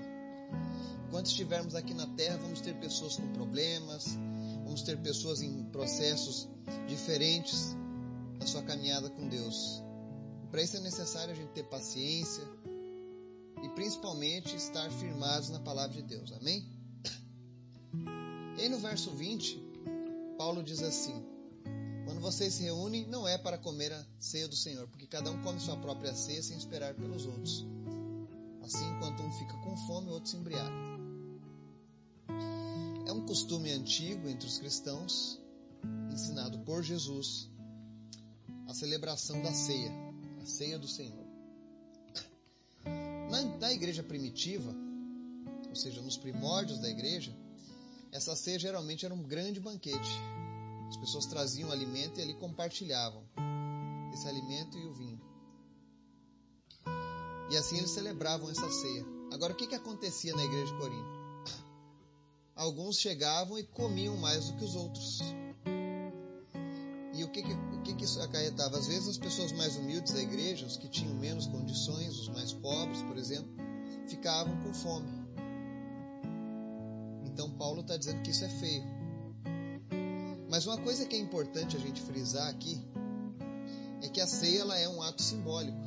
Enquanto 1.08 1.26
estivermos 1.26 1.74
aqui 1.74 1.92
na 1.92 2.06
terra, 2.06 2.36
vamos 2.36 2.60
ter 2.60 2.74
pessoas 2.78 3.16
com 3.16 3.26
problemas, 3.32 4.16
vamos 4.64 4.82
ter 4.82 4.96
pessoas 4.98 5.42
em 5.42 5.64
processos 5.64 6.48
diferentes 6.86 7.76
na 8.38 8.46
sua 8.46 8.62
caminhada 8.62 9.10
com 9.10 9.28
Deus. 9.28 9.82
Para 10.50 10.62
isso 10.62 10.76
é 10.76 10.80
necessário 10.80 11.32
a 11.32 11.36
gente 11.36 11.50
ter 11.50 11.64
paciência 11.64 12.44
e 13.62 13.68
principalmente 13.70 14.54
estar 14.56 14.90
firmados 14.90 15.50
na 15.50 15.60
palavra 15.60 15.94
de 15.94 16.02
Deus. 16.02 16.32
Amém? 16.32 16.66
E 18.58 18.68
no 18.68 18.78
verso 18.78 19.10
20, 19.10 19.58
Paulo 20.36 20.62
diz 20.62 20.82
assim: 20.82 21.14
Quando 22.04 22.20
vocês 22.20 22.54
se 22.54 22.62
reúnem, 22.62 23.06
não 23.06 23.26
é 23.26 23.38
para 23.38 23.56
comer 23.56 23.92
a 23.92 24.06
ceia 24.18 24.48
do 24.48 24.56
Senhor, 24.56 24.86
porque 24.88 25.06
cada 25.06 25.30
um 25.30 25.40
come 25.42 25.60
sua 25.60 25.76
própria 25.76 26.14
ceia 26.14 26.42
sem 26.42 26.56
esperar 26.56 26.94
pelos 26.94 27.26
outros. 27.26 27.66
Assim, 28.62 28.84
enquanto 28.96 29.22
um 29.22 29.32
fica 29.32 29.56
com 29.58 29.76
fome, 29.86 30.10
o 30.10 30.12
outro 30.12 30.30
se 30.30 30.36
embriaga. 30.36 30.90
É 33.06 33.12
um 33.12 33.26
costume 33.26 33.70
antigo 33.72 34.28
entre 34.28 34.46
os 34.46 34.58
cristãos, 34.58 35.40
ensinado 36.12 36.58
por 36.60 36.82
Jesus, 36.82 37.50
a 38.68 38.74
celebração 38.74 39.42
da 39.42 39.52
ceia, 39.52 39.90
a 40.40 40.46
ceia 40.46 40.78
do 40.78 40.86
Senhor. 40.86 41.29
Na, 43.30 43.42
na 43.42 43.72
igreja 43.72 44.02
primitiva, 44.02 44.74
ou 45.68 45.76
seja, 45.76 46.02
nos 46.02 46.16
primórdios 46.16 46.80
da 46.80 46.88
igreja, 46.88 47.34
essa 48.12 48.34
ceia 48.34 48.58
geralmente 48.58 49.06
era 49.06 49.14
um 49.14 49.22
grande 49.22 49.60
banquete. 49.60 50.10
As 50.88 50.96
pessoas 50.96 51.26
traziam 51.26 51.70
alimento 51.70 52.18
e 52.18 52.22
ali 52.22 52.34
compartilhavam 52.34 53.22
esse 54.12 54.26
alimento 54.26 54.76
e 54.76 54.86
o 54.86 54.92
vinho. 54.92 55.20
E 57.50 57.56
assim 57.56 57.78
eles 57.78 57.90
celebravam 57.90 58.50
essa 58.50 58.68
ceia. 58.70 59.04
Agora, 59.32 59.52
o 59.52 59.56
que, 59.56 59.68
que 59.68 59.74
acontecia 59.74 60.34
na 60.34 60.44
igreja 60.44 60.72
de 60.72 60.78
Corinto? 60.78 61.20
Alguns 62.56 62.98
chegavam 62.98 63.58
e 63.58 63.62
comiam 63.62 64.16
mais 64.16 64.48
do 64.48 64.56
que 64.56 64.64
os 64.64 64.74
outros. 64.74 65.20
Que, 67.32 67.42
que, 67.42 67.52
o 67.52 67.82
que, 67.82 67.94
que 67.94 68.04
isso 68.04 68.20
acarretava? 68.20 68.76
Às 68.76 68.88
vezes 68.88 69.08
as 69.08 69.18
pessoas 69.18 69.52
mais 69.52 69.76
humildes 69.76 70.12
da 70.12 70.20
igreja, 70.20 70.66
os 70.66 70.76
que 70.76 70.88
tinham 70.88 71.14
menos 71.14 71.46
condições, 71.46 72.18
os 72.18 72.28
mais 72.28 72.52
pobres, 72.52 73.02
por 73.02 73.16
exemplo, 73.16 73.50
ficavam 74.08 74.56
com 74.62 74.74
fome. 74.74 75.08
Então 77.24 77.50
Paulo 77.52 77.82
está 77.82 77.96
dizendo 77.96 78.22
que 78.22 78.30
isso 78.30 78.44
é 78.44 78.48
feio. 78.48 78.84
Mas 80.48 80.66
uma 80.66 80.78
coisa 80.78 81.06
que 81.06 81.14
é 81.14 81.18
importante 81.18 81.76
a 81.76 81.80
gente 81.80 82.02
frisar 82.02 82.48
aqui 82.48 82.84
é 84.02 84.08
que 84.08 84.20
a 84.20 84.26
ceia 84.26 84.62
ela 84.62 84.76
é 84.76 84.88
um 84.88 85.00
ato 85.00 85.22
simbólico. 85.22 85.78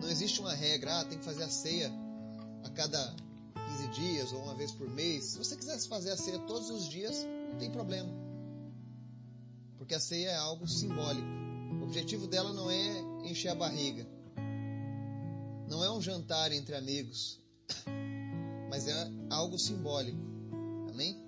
Não 0.00 0.08
existe 0.08 0.38
uma 0.40 0.54
regra, 0.54 1.00
ah, 1.00 1.04
tem 1.04 1.18
que 1.18 1.24
fazer 1.24 1.42
a 1.42 1.50
ceia 1.50 1.90
a 2.62 2.70
cada 2.70 3.14
15 3.68 3.88
dias 3.88 4.32
ou 4.32 4.42
uma 4.42 4.54
vez 4.54 4.70
por 4.70 4.88
mês. 4.88 5.24
Se 5.24 5.38
você 5.38 5.56
quisesse 5.56 5.88
fazer 5.88 6.12
a 6.12 6.16
ceia 6.16 6.38
todos 6.40 6.70
os 6.70 6.88
dias, 6.88 7.26
não 7.50 7.58
tem 7.58 7.70
problema. 7.70 8.08
Porque 9.78 9.94
a 9.94 10.00
ceia 10.00 10.30
é 10.30 10.36
algo 10.36 10.66
simbólico. 10.66 11.26
O 11.80 11.84
objetivo 11.84 12.26
dela 12.26 12.52
não 12.52 12.70
é 12.70 13.00
encher 13.24 13.48
a 13.48 13.54
barriga. 13.54 14.06
Não 15.68 15.82
é 15.84 15.90
um 15.90 16.00
jantar 16.00 16.52
entre 16.52 16.74
amigos. 16.74 17.40
Mas 18.70 18.86
é 18.86 19.10
algo 19.30 19.58
simbólico. 19.58 20.18
Amém? 20.90 21.22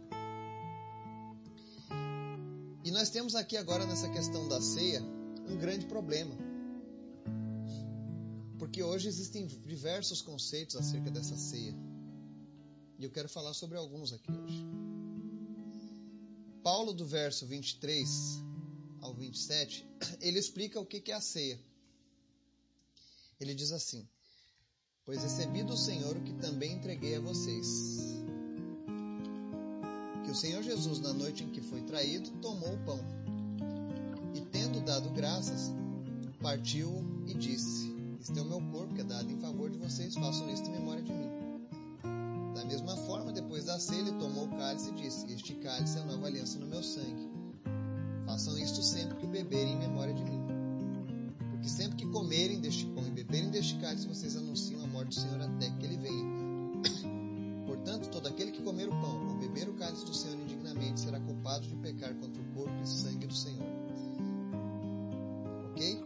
E 2.84 2.90
nós 2.90 3.10
temos 3.10 3.34
aqui 3.34 3.56
agora 3.56 3.84
nessa 3.84 4.08
questão 4.08 4.48
da 4.48 4.60
ceia 4.60 5.02
um 5.48 5.56
grande 5.56 5.86
problema. 5.86 6.34
Porque 8.58 8.82
hoje 8.82 9.08
existem 9.08 9.46
diversos 9.46 10.22
conceitos 10.22 10.76
acerca 10.76 11.10
dessa 11.10 11.36
ceia. 11.36 11.74
E 12.98 13.04
eu 13.04 13.10
quero 13.10 13.28
falar 13.28 13.52
sobre 13.54 13.76
alguns 13.76 14.12
aqui 14.12 14.32
hoje. 14.32 14.85
Paulo, 16.66 16.92
do 16.92 17.06
verso 17.06 17.46
23 17.46 18.42
ao 19.00 19.14
27, 19.14 19.86
ele 20.20 20.36
explica 20.36 20.80
o 20.80 20.84
que 20.84 21.12
é 21.12 21.14
a 21.14 21.20
ceia. 21.20 21.56
Ele 23.38 23.54
diz 23.54 23.70
assim: 23.70 24.04
Pois 25.04 25.22
recebi 25.22 25.62
do 25.62 25.76
Senhor 25.76 26.16
o 26.16 26.20
que 26.24 26.32
também 26.32 26.72
entreguei 26.72 27.14
a 27.14 27.20
vocês 27.20 27.68
que 30.24 30.30
o 30.32 30.34
Senhor 30.34 30.60
Jesus, 30.60 30.98
na 30.98 31.12
noite 31.12 31.44
em 31.44 31.52
que 31.52 31.60
foi 31.60 31.82
traído, 31.82 32.32
tomou 32.42 32.74
o 32.74 32.84
pão 32.84 32.98
e, 34.34 34.40
tendo 34.40 34.80
dado 34.80 35.08
graças, 35.10 35.70
partiu 36.42 36.90
e 37.28 37.34
disse: 37.34 37.94
Este 38.20 38.40
é 38.40 38.42
o 38.42 38.44
meu 38.44 38.60
corpo 38.72 38.92
que 38.92 39.02
é 39.02 39.04
dado 39.04 39.30
em 39.30 39.38
favor 39.38 39.70
de 39.70 39.78
vocês, 39.78 40.14
façam 40.14 40.52
isto 40.52 40.68
em 40.68 40.72
memória 40.72 41.04
de 41.04 41.12
mim. 41.12 41.45
Depois 43.56 43.72
da 43.72 43.78
ceia, 43.78 44.00
ele 44.00 44.12
tomou 44.18 44.44
o 44.44 44.48
cálice 44.58 44.90
e 44.90 44.92
disse: 44.92 45.32
Este 45.32 45.54
cálice 45.54 45.96
é 45.96 46.02
a 46.02 46.04
nova 46.04 46.26
aliança 46.26 46.58
no 46.58 46.66
meu 46.66 46.82
sangue. 46.82 47.30
Façam 48.26 48.58
isto 48.58 48.82
sempre 48.82 49.16
que 49.16 49.26
beberem 49.26 49.72
em 49.72 49.78
memória 49.78 50.12
de 50.12 50.22
mim. 50.22 50.42
Porque 51.52 51.66
sempre 51.66 51.96
que 51.96 52.06
comerem 52.12 52.60
deste 52.60 52.84
pão 52.84 53.06
e 53.06 53.10
beberem 53.10 53.48
deste 53.48 53.76
cálice, 53.76 54.06
vocês 54.06 54.36
anunciam 54.36 54.84
a 54.84 54.86
morte 54.86 55.08
do 55.08 55.14
Senhor 55.22 55.40
até 55.40 55.70
que 55.70 55.86
ele 55.86 55.96
venha. 55.96 56.26
Portanto, 57.66 58.10
todo 58.10 58.26
aquele 58.26 58.52
que 58.52 58.62
comer 58.62 58.88
o 58.88 59.00
pão 59.00 59.26
ou 59.26 59.38
beber 59.38 59.70
o 59.70 59.72
cálice 59.72 60.04
do 60.04 60.14
Senhor 60.14 60.38
indignamente 60.38 61.00
será 61.00 61.18
culpado 61.18 61.66
de 61.66 61.76
pecar 61.76 62.14
contra 62.16 62.42
o 62.42 62.44
corpo 62.52 62.74
e 62.82 62.86
sangue 62.86 63.26
do 63.26 63.34
Senhor. 63.34 63.66
Ok? 65.70 66.04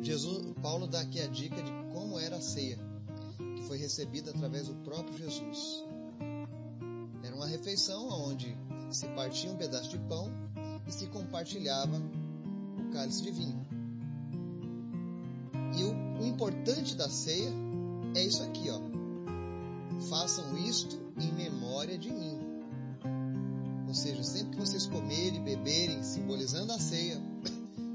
Jesus, 0.00 0.46
Paulo 0.62 0.86
dá 0.86 1.02
aqui 1.02 1.20
a 1.20 1.26
dica 1.26 1.62
de 1.62 1.70
como 1.92 2.18
era 2.18 2.36
a 2.36 2.40
ceia, 2.40 2.78
foi 3.74 3.78
recebida 3.80 4.30
através 4.30 4.68
do 4.68 4.74
próprio 4.84 5.18
Jesus. 5.18 5.84
Era 7.24 7.34
uma 7.34 7.48
refeição 7.48 8.08
onde 8.08 8.56
se 8.90 9.04
partia 9.08 9.50
um 9.50 9.56
pedaço 9.56 9.90
de 9.90 9.98
pão 9.98 10.30
e 10.86 10.92
se 10.92 11.08
compartilhava 11.08 12.00
o 12.78 12.92
cálice 12.92 13.22
de 13.22 13.32
vinho. 13.32 13.66
E 15.76 15.82
o, 15.82 16.22
o 16.22 16.24
importante 16.24 16.94
da 16.94 17.08
ceia 17.08 17.50
é 18.14 18.22
isso 18.22 18.44
aqui, 18.44 18.70
ó 18.70 18.80
façam 20.08 20.56
isto 20.58 21.00
em 21.18 21.32
memória 21.32 21.96
de 21.96 22.12
mim. 22.12 22.38
Ou 23.88 23.94
seja, 23.94 24.22
sempre 24.22 24.56
que 24.56 24.60
vocês 24.60 24.86
comerem 24.86 25.42
beberem, 25.42 26.02
simbolizando 26.02 26.72
a 26.72 26.78
ceia, 26.78 27.20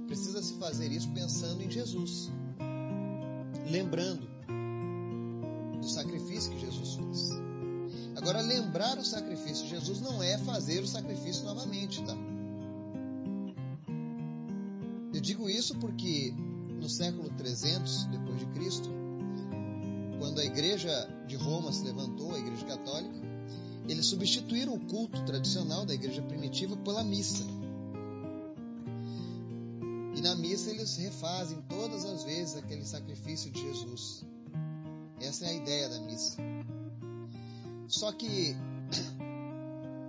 precisa 0.08 0.42
se 0.42 0.54
fazer 0.56 0.92
isso 0.92 1.10
pensando 1.12 1.62
em 1.62 1.70
Jesus. 1.70 2.30
Lembrando 3.70 4.28
do 4.28 4.39
que 6.48 6.60
Jesus 6.60 6.96
fez. 6.96 7.32
Agora, 8.16 8.42
lembrar 8.42 8.98
o 8.98 9.06
sacrifício 9.06 9.64
de 9.64 9.70
Jesus 9.70 10.02
não 10.02 10.22
é 10.22 10.38
fazer 10.38 10.84
o 10.84 10.88
sacrifício 10.88 11.46
novamente, 11.46 12.04
tá? 12.04 12.16
Eu 15.14 15.22
digo 15.22 15.50
isso 15.50 15.76
porque 15.76 16.34
no 16.80 16.90
século 16.90 17.30
300 17.38 18.06
depois 18.06 18.40
de 18.40 18.46
Cristo, 18.48 18.90
quando 20.20 20.40
a 20.40 20.46
igreja 20.46 20.90
de 21.28 21.36
Roma 21.36 21.72
se 21.72 21.84
levantou, 21.84 22.36
a 22.36 22.40
igreja 22.40 22.66
católica, 22.66 23.16
eles 23.88 24.06
substituíram 24.06 24.76
o 24.76 24.80
culto 24.80 25.24
tradicional 25.26 25.86
da 25.86 25.94
igreja 25.94 26.22
primitiva 26.22 26.78
pela 26.78 27.04
missa. 27.04 27.44
E 30.16 30.22
na 30.22 30.36
missa 30.36 30.70
eles 30.70 30.96
refazem 30.98 31.62
todas 31.70 32.06
as 32.06 32.24
vezes 32.24 32.58
aquele 32.58 32.86
sacrifício 32.86 33.50
de 33.50 33.62
Jesus. 33.62 34.24
Essa 35.22 35.46
é 35.46 35.50
a 35.50 35.54
ideia 35.54 35.90
da 35.90 36.00
missa. 36.02 36.38
Só 37.88 38.12
que 38.12 38.56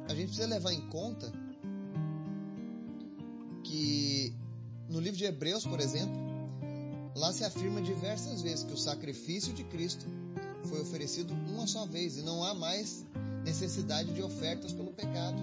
a 0.09 0.15
gente 0.15 0.27
precisa 0.27 0.47
levar 0.47 0.73
em 0.73 0.89
conta 0.89 1.33
que 3.65 4.35
no 4.89 5.01
livro 5.01 5.17
de 5.17 5.25
Hebreus, 5.25 5.65
por 5.65 5.81
exemplo, 5.81 6.31
Lá 7.21 7.35
se 7.35 7.45
afirma 7.45 7.83
diversas 7.83 8.41
vezes 8.41 8.65
que 8.65 8.73
o 8.73 8.79
sacrifício 8.79 9.53
de 9.53 9.63
Cristo 9.65 10.07
foi 10.65 10.81
oferecido 10.81 11.35
uma 11.35 11.67
só 11.67 11.85
vez 11.85 12.17
e 12.17 12.23
não 12.23 12.43
há 12.43 12.55
mais 12.55 13.05
necessidade 13.45 14.11
de 14.15 14.23
ofertas 14.23 14.73
pelo 14.73 14.91
pecado. 14.93 15.37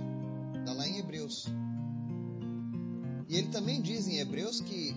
Está 0.59 0.73
lá 0.73 0.87
em 0.87 0.97
Hebreus. 0.97 1.45
E 3.29 3.35
ele 3.35 3.49
também 3.49 3.79
diz 3.79 4.07
em 4.07 4.17
Hebreus 4.17 4.59
que 4.59 4.95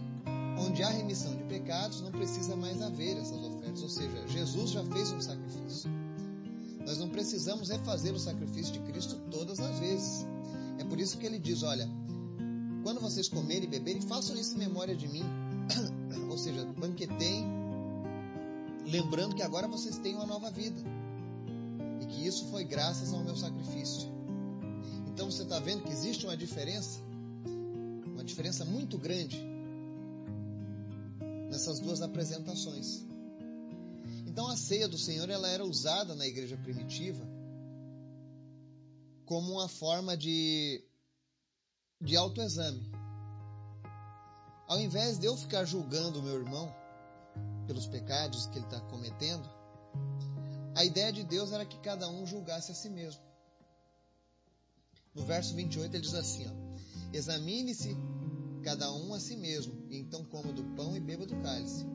onde 0.61 0.83
há 0.83 0.91
remissão 0.91 1.35
de 1.35 1.45
pecados 1.45 2.01
não 2.03 2.11
precisa 2.11 2.55
mais 2.55 2.83
haver 2.83 3.17
essas 3.17 3.39
ofertas, 3.43 3.83
ou 3.83 3.89
seja, 3.89 4.29
Jesus 4.29 4.71
já 4.71 4.85
fez 4.85 5.11
um 5.13 5.21
sacrifício. 5.21 5.91
Nós 6.87 6.99
não 6.99 7.09
precisamos 7.09 7.69
refazer 7.69 8.15
o 8.15 8.19
sacrifício 8.19 8.73
de 8.73 8.81
Cristo 8.81 9.17
todas 9.31 9.61
as 9.61 9.79
vezes. 9.79 10.27
É 10.79 10.85
por 10.85 10.99
isso 10.99 11.19
que 11.19 11.27
ele 11.27 11.39
diz: 11.39 11.63
olha, 11.63 11.89
quando 12.83 13.01
vocês 13.01 13.29
comerem 13.29 13.65
e 13.65 13.67
beberem, 13.67 14.03
façam 14.03 14.37
isso 14.37 14.55
em 14.55 14.59
memória 14.59 14.97
de 14.97 15.09
mim 15.09 15.25
ou 16.31 16.39
seja, 16.39 16.65
banqueteiem, 16.79 17.47
lembrando 18.87 19.35
que 19.35 19.43
agora 19.43 19.69
vocês 19.69 19.99
têm 19.99 20.15
uma 20.15 20.27
nova 20.27 20.51
vida 20.51 20.81
e 22.01 22.07
que 22.07 22.27
isso 22.27 22.47
foi 22.47 22.65
graças 22.65 23.13
ao 23.13 23.23
meu 23.23 23.37
sacrifício. 23.37 24.09
Então 25.07 25.31
você 25.31 25.43
está 25.43 25.59
vendo 25.59 25.83
que 25.83 25.93
existe 25.93 26.25
uma 26.25 26.37
diferença, 26.37 27.01
uma 28.15 28.25
diferença 28.25 28.65
muito 28.65 28.99
grande 28.99 29.39
nessas 31.51 31.81
duas 31.81 32.01
apresentações. 32.01 33.05
Então 34.27 34.47
a 34.47 34.57
ceia 34.57 34.89
do 34.89 34.97
Senhor 34.97 35.29
ela 35.29 35.49
era 35.49 35.65
usada 35.65 36.15
na 36.15 36.27
igreja 36.27 36.57
primitiva 36.57 37.29
como 39.27 39.53
uma 39.53 39.69
forma 39.69 40.17
de, 40.17 40.83
de 42.01 42.17
autoexame. 42.17 42.91
Ao 44.67 44.81
invés 44.81 45.19
de 45.19 45.27
eu 45.27 45.37
ficar 45.37 45.65
julgando 45.65 46.21
o 46.21 46.23
meu 46.23 46.37
irmão 46.37 46.73
pelos 47.67 47.87
pecados 47.87 48.47
que 48.47 48.59
ele 48.59 48.67
está 48.67 48.81
cometendo, 48.81 49.49
a 50.75 50.85
ideia 50.85 51.13
de 51.13 51.25
Deus 51.25 51.53
era 51.53 51.67
que 51.67 51.79
cada 51.79 52.09
um 52.09 52.25
julgasse 52.25 52.71
a 52.71 52.75
si 52.75 52.89
mesmo. 52.89 53.21
No 55.15 55.25
verso 55.25 55.55
28 55.55 55.95
ele 55.95 56.03
diz 56.03 56.15
assim: 56.15 56.47
Examine-se 57.13 57.97
cada 58.61 58.93
um 58.93 59.15
a 59.15 59.21
si 59.21 59.37
mesmo, 59.37 59.75
e 59.91 59.99
então 59.99 60.25
coma 60.25 60.53
do 60.53 60.63
pão 60.77 60.97
e 60.97 61.01
beba 61.01 61.27
do 61.27 61.37
cálice. 61.37 61.87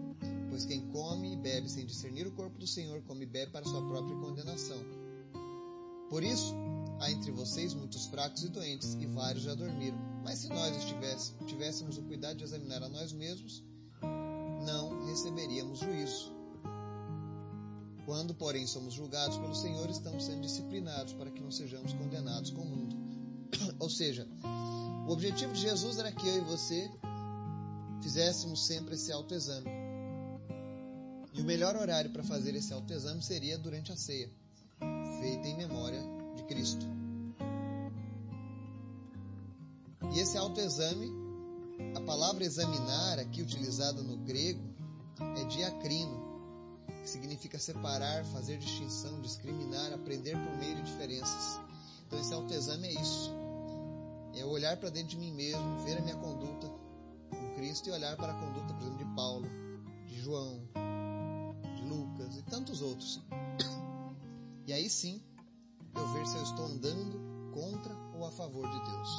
Pois 0.50 0.66
quem 0.66 0.82
come 0.92 1.34
e 1.34 1.36
bebe 1.36 1.70
sem 1.70 1.86
discernir 1.86 2.28
o 2.28 2.32
corpo 2.32 2.58
do 2.58 2.68
Senhor, 2.68 3.02
come 3.04 3.24
e 3.24 3.28
bebe 3.28 3.52
para 3.52 3.66
sua 3.66 3.86
própria 3.88 4.16
condenação. 4.18 4.78
Por 6.10 6.24
isso, 6.24 6.54
há 7.00 7.12
entre 7.12 7.32
vocês 7.32 7.74
muitos 7.74 8.06
fracos 8.06 8.44
e 8.44 8.50
doentes, 8.50 8.94
e 8.94 9.06
vários 9.08 9.44
já 9.44 9.54
dormiram. 9.54 9.98
Mas 10.24 10.40
se 10.40 10.50
nós 10.50 10.72
tivéssemos 11.46 11.98
o 11.98 12.04
cuidado 12.04 12.38
de 12.38 12.44
examinar 12.44 12.82
a 12.84 12.90
nós 12.90 13.12
mesmos, 13.12 13.64
não 14.66 15.06
receberíamos 15.08 15.80
juízo. 15.80 16.34
Quando, 18.06 18.36
porém, 18.36 18.68
somos 18.68 18.94
julgados 18.94 19.38
pelo 19.38 19.56
Senhor, 19.56 19.90
estamos 19.90 20.26
sendo 20.26 20.42
disciplinados 20.42 21.14
para 21.14 21.32
que 21.32 21.42
não 21.42 21.52
sejamos 21.52 21.92
condenados 21.94 22.52
com 22.52 22.62
o 22.62 22.66
mundo. 22.66 23.05
Ou 23.80 23.90
seja, 23.90 24.28
o 25.08 25.12
objetivo 25.12 25.54
de 25.54 25.62
Jesus 25.62 25.98
era 25.98 26.12
que 26.12 26.28
eu 26.28 26.38
e 26.38 26.42
você 26.42 26.90
fizéssemos 28.02 28.66
sempre 28.66 28.96
esse 28.96 29.12
autoexame. 29.12 29.70
E 31.34 31.42
o 31.42 31.46
melhor 31.46 31.76
horário 31.76 32.12
para 32.12 32.24
fazer 32.24 32.56
esse 32.56 32.72
autoexame 32.72 33.22
seria 33.22 33.58
durante 33.58 33.92
a 33.92 33.98
ceia, 33.98 34.32
feita 35.20 35.48
em 35.48 35.58
memória 35.58 36.02
de 36.36 36.44
Cristo. 36.44 36.86
E 40.14 40.20
esse 40.20 40.38
autoexame, 40.38 41.12
a 41.94 42.02
palavra 42.02 42.46
examinar 42.46 43.20
aqui 43.20 43.42
utilizada 43.42 44.02
no 44.02 44.18
grego 44.18 44.64
é 45.38 45.44
diacrino, 45.46 46.24
que 47.04 47.10
significa 47.10 47.60
separar, 47.60 48.24
fazer 48.26 48.58
distinção, 48.58 49.20
discriminar, 49.22 49.92
aprender 49.94 50.38
por 50.38 50.58
meio 50.58 50.76
de 50.78 50.84
diferenças. 50.84 51.60
Então 52.08 52.20
esse 52.20 52.34
autoexame 52.34 52.88
é 52.88 52.94
isso. 52.94 53.45
É 54.36 54.46
olhar 54.46 54.78
para 54.78 54.90
dentro 54.90 55.10
de 55.10 55.18
mim 55.18 55.32
mesmo, 55.32 55.80
ver 55.84 55.98
a 55.98 56.02
minha 56.02 56.16
conduta 56.18 56.68
com 57.30 57.56
Cristo 57.56 57.90
e 57.90 57.92
olhar 57.92 58.16
para 58.16 58.34
a 58.34 58.40
conduta, 58.40 58.74
por 58.74 58.82
exemplo, 58.82 58.98
de 58.98 59.16
Paulo, 59.16 59.48
de 60.08 60.22
João, 60.22 60.62
de 61.76 61.84
Lucas 61.84 62.36
e 62.38 62.42
tantos 62.44 62.82
outros. 62.82 63.22
E 64.68 64.74
aí 64.74 64.90
sim, 64.90 65.22
eu 65.96 66.14
ver 66.14 66.26
se 66.26 66.36
eu 66.36 66.44
estou 66.44 66.66
andando 66.66 67.52
contra 67.54 67.96
ou 68.16 68.26
a 68.26 68.32
favor 68.32 68.68
de 68.68 68.92
Deus. 68.92 69.10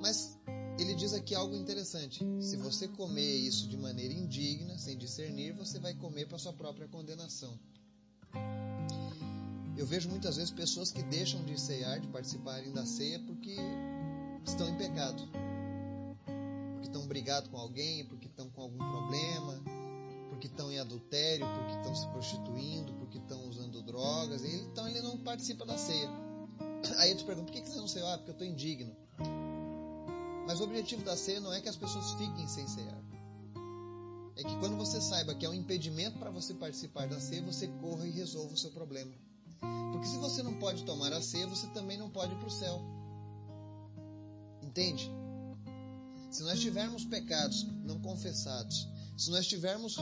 Mas 0.00 0.38
ele 0.78 0.94
diz 0.94 1.14
aqui 1.14 1.34
algo 1.34 1.54
interessante. 1.54 2.24
Se 2.40 2.56
você 2.56 2.86
comer 2.88 3.36
isso 3.36 3.68
de 3.68 3.76
maneira 3.76 4.12
indigna, 4.12 4.76
sem 4.76 4.96
discernir, 4.96 5.52
você 5.52 5.78
vai 5.78 5.94
comer 5.94 6.26
para 6.26 6.38
sua 6.38 6.52
própria 6.52 6.86
condenação. 6.88 7.58
Eu 9.76 9.84
vejo 9.84 10.08
muitas 10.08 10.36
vezes 10.36 10.50
pessoas 10.50 10.90
que 10.90 11.02
deixam 11.02 11.44
de 11.44 11.60
ceiar, 11.60 12.00
de 12.00 12.08
participarem 12.08 12.72
da 12.72 12.86
ceia, 12.86 13.18
porque 13.20 13.54
estão 14.46 14.68
em 14.70 14.76
pecado. 14.76 15.22
Porque 16.72 16.86
estão 16.86 17.06
brigados 17.06 17.50
com 17.50 17.58
alguém, 17.58 18.06
porque 18.06 18.26
estão 18.26 18.48
com 18.48 18.62
algum 18.62 18.78
problema, 18.78 19.62
porque 20.30 20.46
estão 20.46 20.72
em 20.72 20.78
adultério, 20.78 21.46
porque 21.46 21.76
estão 21.76 21.94
se 21.94 22.06
prostituindo, 22.08 22.94
porque 22.94 23.18
estão 23.18 23.46
usando 23.48 23.82
drogas. 23.82 24.42
Então 24.44 24.88
ele 24.88 25.02
não 25.02 25.18
participa 25.18 25.66
da 25.66 25.76
ceia. 25.76 26.08
Aí 26.96 27.10
eu 27.10 27.16
te 27.18 27.24
pergunto, 27.24 27.52
por 27.52 27.60
que 27.60 27.68
você 27.68 27.76
não 27.78 27.88
ceiou? 27.88 28.08
Ah, 28.08 28.16
porque 28.16 28.30
eu 28.30 28.32
estou 28.32 28.46
indigno. 28.46 28.96
Mas 30.46 30.58
o 30.58 30.64
objetivo 30.64 31.04
da 31.04 31.16
ceia 31.16 31.40
não 31.40 31.52
é 31.52 31.60
que 31.60 31.68
as 31.68 31.76
pessoas 31.76 32.12
fiquem 32.12 32.48
sem 32.48 32.66
cear. 32.66 33.02
É 34.36 34.42
que 34.42 34.56
quando 34.56 34.76
você 34.76 35.02
saiba 35.02 35.34
que 35.34 35.44
é 35.44 35.50
um 35.50 35.54
impedimento 35.54 36.18
para 36.18 36.30
você 36.30 36.54
participar 36.54 37.08
da 37.08 37.20
ceia, 37.20 37.42
você 37.42 37.66
corra 37.80 38.06
e 38.06 38.10
resolva 38.10 38.54
o 38.54 38.56
seu 38.56 38.70
problema. 38.70 39.12
Porque 39.92 40.06
se 40.06 40.18
você 40.18 40.42
não 40.42 40.54
pode 40.54 40.84
tomar 40.84 41.12
a 41.12 41.22
ceia, 41.22 41.46
você 41.46 41.66
também 41.68 41.96
não 41.96 42.10
pode 42.10 42.32
ir 42.32 42.38
para 42.38 42.48
o 42.48 42.50
céu. 42.50 42.80
Entende? 44.62 45.10
Se 46.30 46.42
nós 46.42 46.60
tivermos 46.60 47.04
pecados 47.04 47.66
não 47.84 47.98
confessados, 48.00 48.88
se 49.16 49.30
nós 49.30 49.46
tivermos 49.46 49.96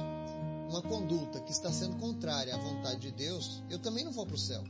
uma 0.69 0.83
conduta 0.83 1.41
que 1.41 1.53
está 1.53 1.73
sendo 1.73 1.97
contrária 1.97 2.55
à 2.55 2.59
vontade 2.59 3.01
de 3.01 3.13
Deus, 3.13 3.63
eu 3.71 3.79
também 3.79 4.05
não 4.05 4.13
vou 4.13 4.27
para 4.27 4.35
o 4.35 4.39
céu. 4.39 4.65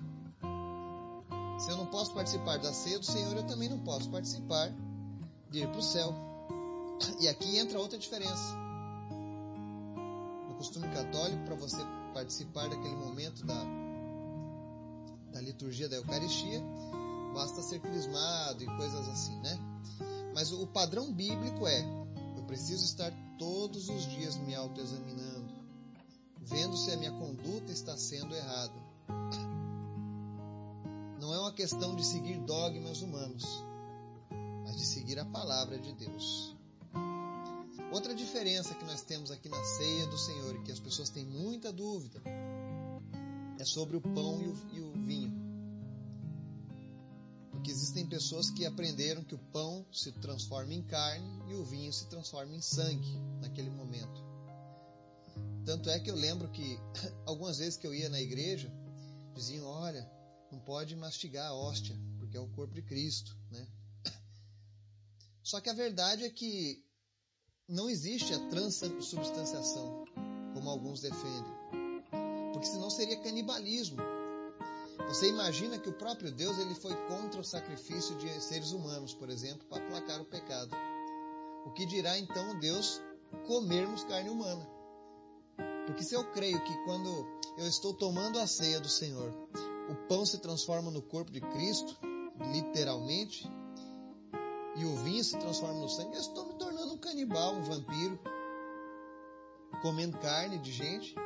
Se 1.58 1.70
eu 1.70 1.76
não 1.76 1.86
posso 1.86 2.12
participar 2.12 2.58
da 2.58 2.72
ceia 2.72 2.98
do 2.98 3.06
Senhor, 3.06 3.34
eu 3.36 3.46
também 3.46 3.68
não 3.68 3.78
posso 3.78 4.10
participar 4.10 4.70
de 5.50 5.60
ir 5.60 5.68
para 5.68 5.78
o 5.78 5.82
céu. 5.82 6.12
E 7.20 7.28
aqui 7.28 7.56
entra 7.56 7.78
outra 7.78 7.98
diferença. 7.98 8.54
No 10.48 10.54
costume 10.56 10.88
católico, 10.88 11.44
para 11.44 11.54
você 11.54 11.78
participar 12.12 12.68
daquele 12.68 12.96
momento 12.96 13.46
da, 13.46 13.54
da 15.34 15.40
liturgia 15.40 15.88
da 15.88 15.96
Eucaristia, 15.96 16.62
basta 17.34 17.60
ser 17.60 17.80
crismado 17.80 18.62
e 18.62 18.66
coisas 18.66 19.06
assim, 19.08 19.36
né? 19.40 19.58
Mas 20.32 20.50
o 20.50 20.66
padrão 20.66 21.12
bíblico 21.12 21.66
é: 21.66 21.80
eu 22.38 22.44
preciso 22.44 22.84
estar 22.84 23.12
todos 23.38 23.90
os 23.90 24.06
dias 24.08 24.36
me 24.36 24.54
autoexaminando, 24.54 25.52
vendo 26.40 26.76
se 26.76 26.90
a 26.92 26.96
minha 26.96 27.12
conduta 27.12 27.70
está 27.70 27.96
sendo 27.96 28.34
errada. 28.34 28.82
Não 31.20 31.34
é 31.34 31.38
uma 31.38 31.52
questão 31.52 31.94
de 31.94 32.04
seguir 32.04 32.38
dogmas 32.40 33.02
humanos 33.02 33.64
mas 34.64 34.76
de 34.76 34.86
seguir 34.86 35.18
a 35.18 35.24
palavra 35.24 35.78
de 35.78 35.92
Deus. 35.92 36.54
Outra 37.92 38.14
diferença 38.14 38.74
que 38.74 38.84
nós 38.84 39.02
temos 39.02 39.30
aqui 39.30 39.48
na 39.48 39.62
ceia 39.62 40.06
do 40.06 40.18
Senhor 40.18 40.56
e 40.56 40.62
que 40.62 40.72
as 40.72 40.80
pessoas 40.80 41.10
têm 41.10 41.24
muita 41.24 41.72
dúvida 41.72 42.20
é 43.64 43.66
sobre 43.66 43.96
o 43.96 44.00
pão 44.00 44.42
e 44.42 44.46
o, 44.46 44.56
e 44.74 44.80
o 44.80 44.92
vinho. 45.06 45.32
Porque 47.50 47.70
existem 47.70 48.06
pessoas 48.06 48.50
que 48.50 48.66
aprenderam 48.66 49.24
que 49.24 49.34
o 49.34 49.38
pão 49.38 49.86
se 49.90 50.12
transforma 50.12 50.74
em 50.74 50.82
carne 50.82 51.26
e 51.50 51.54
o 51.54 51.64
vinho 51.64 51.90
se 51.90 52.06
transforma 52.08 52.54
em 52.54 52.60
sangue 52.60 53.18
naquele 53.40 53.70
momento. 53.70 54.22
Tanto 55.64 55.88
é 55.88 55.98
que 55.98 56.10
eu 56.10 56.14
lembro 56.14 56.50
que 56.50 56.78
algumas 57.24 57.56
vezes 57.56 57.78
que 57.78 57.86
eu 57.86 57.94
ia 57.94 58.10
na 58.10 58.20
igreja, 58.20 58.70
diziam: 59.34 59.66
olha, 59.66 60.06
não 60.52 60.60
pode 60.60 60.94
mastigar 60.94 61.46
a 61.46 61.54
hóstia, 61.54 61.98
porque 62.18 62.36
é 62.36 62.40
o 62.40 62.48
corpo 62.48 62.74
de 62.74 62.82
Cristo, 62.82 63.34
né? 63.50 63.66
Só 65.42 65.58
que 65.58 65.70
a 65.70 65.74
verdade 65.74 66.24
é 66.24 66.28
que 66.28 66.84
não 67.66 67.88
existe 67.88 68.34
a 68.34 68.48
transubstanciação, 68.50 70.04
como 70.52 70.68
alguns 70.68 71.00
defendem. 71.00 71.53
Porque 72.54 72.68
senão 72.68 72.88
seria 72.88 73.16
canibalismo. 73.16 73.98
Você 75.08 75.28
imagina 75.28 75.76
que 75.76 75.88
o 75.88 75.92
próprio 75.92 76.30
Deus 76.30 76.56
ele 76.56 76.74
foi 76.76 76.94
contra 77.08 77.40
o 77.40 77.44
sacrifício 77.44 78.14
de 78.14 78.30
seres 78.40 78.70
humanos, 78.70 79.12
por 79.12 79.28
exemplo, 79.28 79.66
para 79.68 79.82
aplacar 79.84 80.20
o 80.20 80.24
pecado. 80.24 80.70
O 81.66 81.72
que 81.72 81.84
dirá 81.84 82.16
então 82.16 82.56
Deus 82.60 83.02
comermos 83.48 84.04
carne 84.04 84.30
humana? 84.30 84.64
Porque 85.84 86.04
se 86.04 86.14
eu 86.14 86.24
creio 86.30 86.62
que 86.62 86.84
quando 86.84 87.26
eu 87.58 87.66
estou 87.66 87.92
tomando 87.92 88.38
a 88.38 88.46
ceia 88.46 88.78
do 88.78 88.88
Senhor, 88.88 89.34
o 89.90 89.96
pão 90.06 90.24
se 90.24 90.38
transforma 90.38 90.92
no 90.92 91.02
corpo 91.02 91.32
de 91.32 91.40
Cristo, 91.40 91.98
literalmente, 92.52 93.50
e 94.76 94.84
o 94.84 94.96
vinho 94.98 95.24
se 95.24 95.36
transforma 95.38 95.80
no 95.80 95.88
sangue, 95.88 96.14
eu 96.14 96.20
estou 96.20 96.46
me 96.46 96.54
tornando 96.54 96.94
um 96.94 96.98
canibal, 96.98 97.52
um 97.52 97.64
vampiro, 97.64 98.16
comendo 99.82 100.16
carne 100.18 100.58
de 100.58 100.70
gente, 100.70 101.16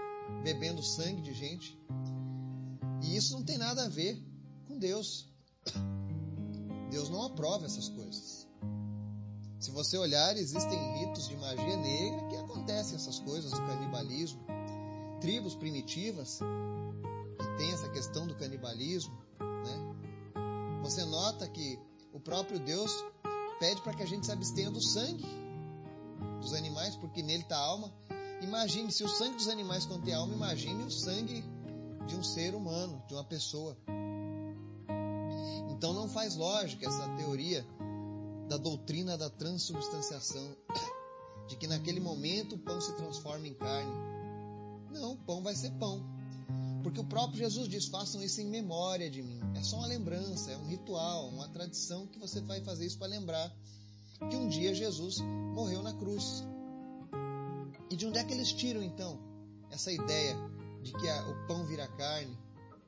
bebendo 0.43 0.83
sangue 0.83 1.23
de 1.23 1.33
gente. 1.33 1.79
E 3.03 3.17
isso 3.17 3.35
não 3.35 3.45
tem 3.45 3.59
nada 3.59 3.85
a 3.85 3.89
ver 3.89 4.23
com 4.67 4.79
Deus. 4.79 5.29
Deus 6.91 7.09
não 7.11 7.23
aprova 7.23 7.67
essas 7.67 7.89
coisas. 7.89 8.47
Se 9.59 9.71
você 9.71 9.99
olhar, 9.99 10.37
existem 10.37 10.79
ritos 10.99 11.29
de 11.29 11.37
magia 11.37 11.77
negra 11.77 12.29
que 12.29 12.37
acontecem 12.37 12.97
essas 12.97 13.19
coisas, 13.19 13.53
o 13.53 13.67
canibalismo. 13.67 14.41
Tribos 15.21 15.55
primitivas 15.57 16.39
que 17.39 17.59
têm 17.59 17.73
essa 17.73 17.89
questão 17.89 18.27
do 18.27 18.37
canibalismo, 18.37 19.19
né? 19.41 20.81
Você 20.83 21.05
nota 21.05 21.49
que 21.49 21.79
o 22.13 22.21
próprio 22.21 22.61
Deus 22.61 22.93
pede 23.59 23.83
para 23.83 23.95
que 23.95 24.03
a 24.03 24.07
gente 24.07 24.27
se 24.27 24.33
abstenha 24.33 24.71
do 24.71 24.81
sangue 24.81 25.27
dos 26.41 26.55
animais, 26.55 26.97
porque 26.97 27.23
nele 27.23 27.43
está 27.43 27.57
a 27.57 27.61
alma. 27.61 27.93
Imagine, 28.41 28.93
se 28.93 29.03
o 29.05 29.09
sangue 29.09 29.37
dos 29.37 29.49
animais 29.49 29.85
contém 29.85 30.15
alma, 30.15 30.35
imagine 30.35 30.85
o 30.85 30.91
sangue 30.91 31.45
de 32.07 32.17
um 32.17 32.23
ser 32.23 32.55
humano, 32.55 33.03
de 33.07 33.15
uma 33.15 33.25
pessoa. 33.25 33.77
Então 35.71 35.93
não 35.93 36.09
faz 36.09 36.35
lógica 36.37 36.87
essa 36.87 37.09
teoria 37.17 37.65
da 38.49 38.57
doutrina 38.57 39.17
da 39.17 39.29
transubstanciação, 39.29 40.57
de 41.47 41.57
que 41.57 41.67
naquele 41.67 42.01
momento 42.01 42.55
o 42.55 42.59
pão 42.59 42.81
se 42.81 42.95
transforma 42.97 43.47
em 43.47 43.55
carne. 43.55 43.93
Não, 44.91 45.17
pão 45.17 45.43
vai 45.43 45.55
ser 45.55 45.71
pão. 45.73 46.03
Porque 46.83 47.01
o 47.01 47.05
próprio 47.05 47.39
Jesus 47.39 47.69
diz: 47.69 47.87
façam 47.87 48.23
isso 48.23 48.41
em 48.41 48.47
memória 48.47 49.11
de 49.11 49.23
mim. 49.23 49.41
É 49.55 49.63
só 49.63 49.77
uma 49.77 49.87
lembrança, 49.87 50.51
é 50.51 50.57
um 50.57 50.67
ritual, 50.67 51.29
uma 51.29 51.49
tradição 51.49 52.07
que 52.07 52.19
você 52.19 52.41
vai 52.41 52.61
fazer 52.63 52.87
isso 52.87 52.99
para 52.99 53.09
lembrar 53.09 53.55
que 54.31 54.37
um 54.37 54.49
dia 54.49 54.75
Jesus 54.75 55.19
morreu 55.55 55.83
na 55.83 55.93
cruz. 55.93 56.45
E 57.91 57.97
de 57.97 58.07
onde 58.07 58.19
é 58.19 58.25
que 58.25 58.33
eles 58.33 58.53
tiram 58.53 58.83
então 58.83 59.19
essa 59.71 59.91
ideia 59.91 60.37
de 60.83 60.93
que 60.93 61.09
a, 61.09 61.29
o 61.29 61.47
pão 61.47 61.65
vira 61.65 61.89
carne 61.89 62.37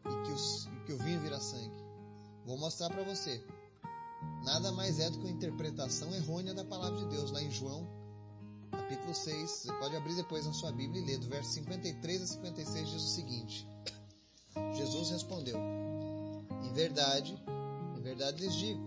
e 0.05 0.27
que, 0.27 0.33
os, 0.33 0.69
que 0.87 0.93
o 0.93 0.99
vinho 0.99 1.21
vira 1.21 1.41
sangue? 1.41 1.83
Vou 2.45 2.59
mostrar 2.59 2.91
para 2.91 3.03
você. 3.03 3.43
Nada 4.45 4.73
mais 4.73 4.99
é 4.99 5.09
do 5.09 5.19
que 5.19 5.25
uma 5.25 5.31
interpretação 5.31 6.15
errônea 6.15 6.53
da 6.53 6.65
palavra 6.65 6.99
de 6.99 7.07
Deus, 7.07 7.31
lá 7.31 7.43
em 7.43 7.51
João, 7.51 7.87
capítulo 8.71 9.15
6. 9.15 9.51
Você 9.51 9.73
pode 9.75 9.97
abrir 9.97 10.15
depois 10.15 10.45
na 10.45 10.53
sua 10.53 10.73
Bíblia 10.73 11.03
e 11.03 11.07
ler, 11.07 11.19
do 11.19 11.29
verso 11.29 11.53
53 11.53 12.23
a 12.23 12.27
56 12.27 12.89
diz 12.91 13.03
o 13.03 13.09
seguinte: 13.09 13.69
Jesus 14.75 15.11
respondeu: 15.11 15.57
Em 16.63 16.73
verdade, 16.73 17.39
em 17.97 18.03
verdade 18.03 18.43
lhes 18.43 18.55
digo, 18.55 18.81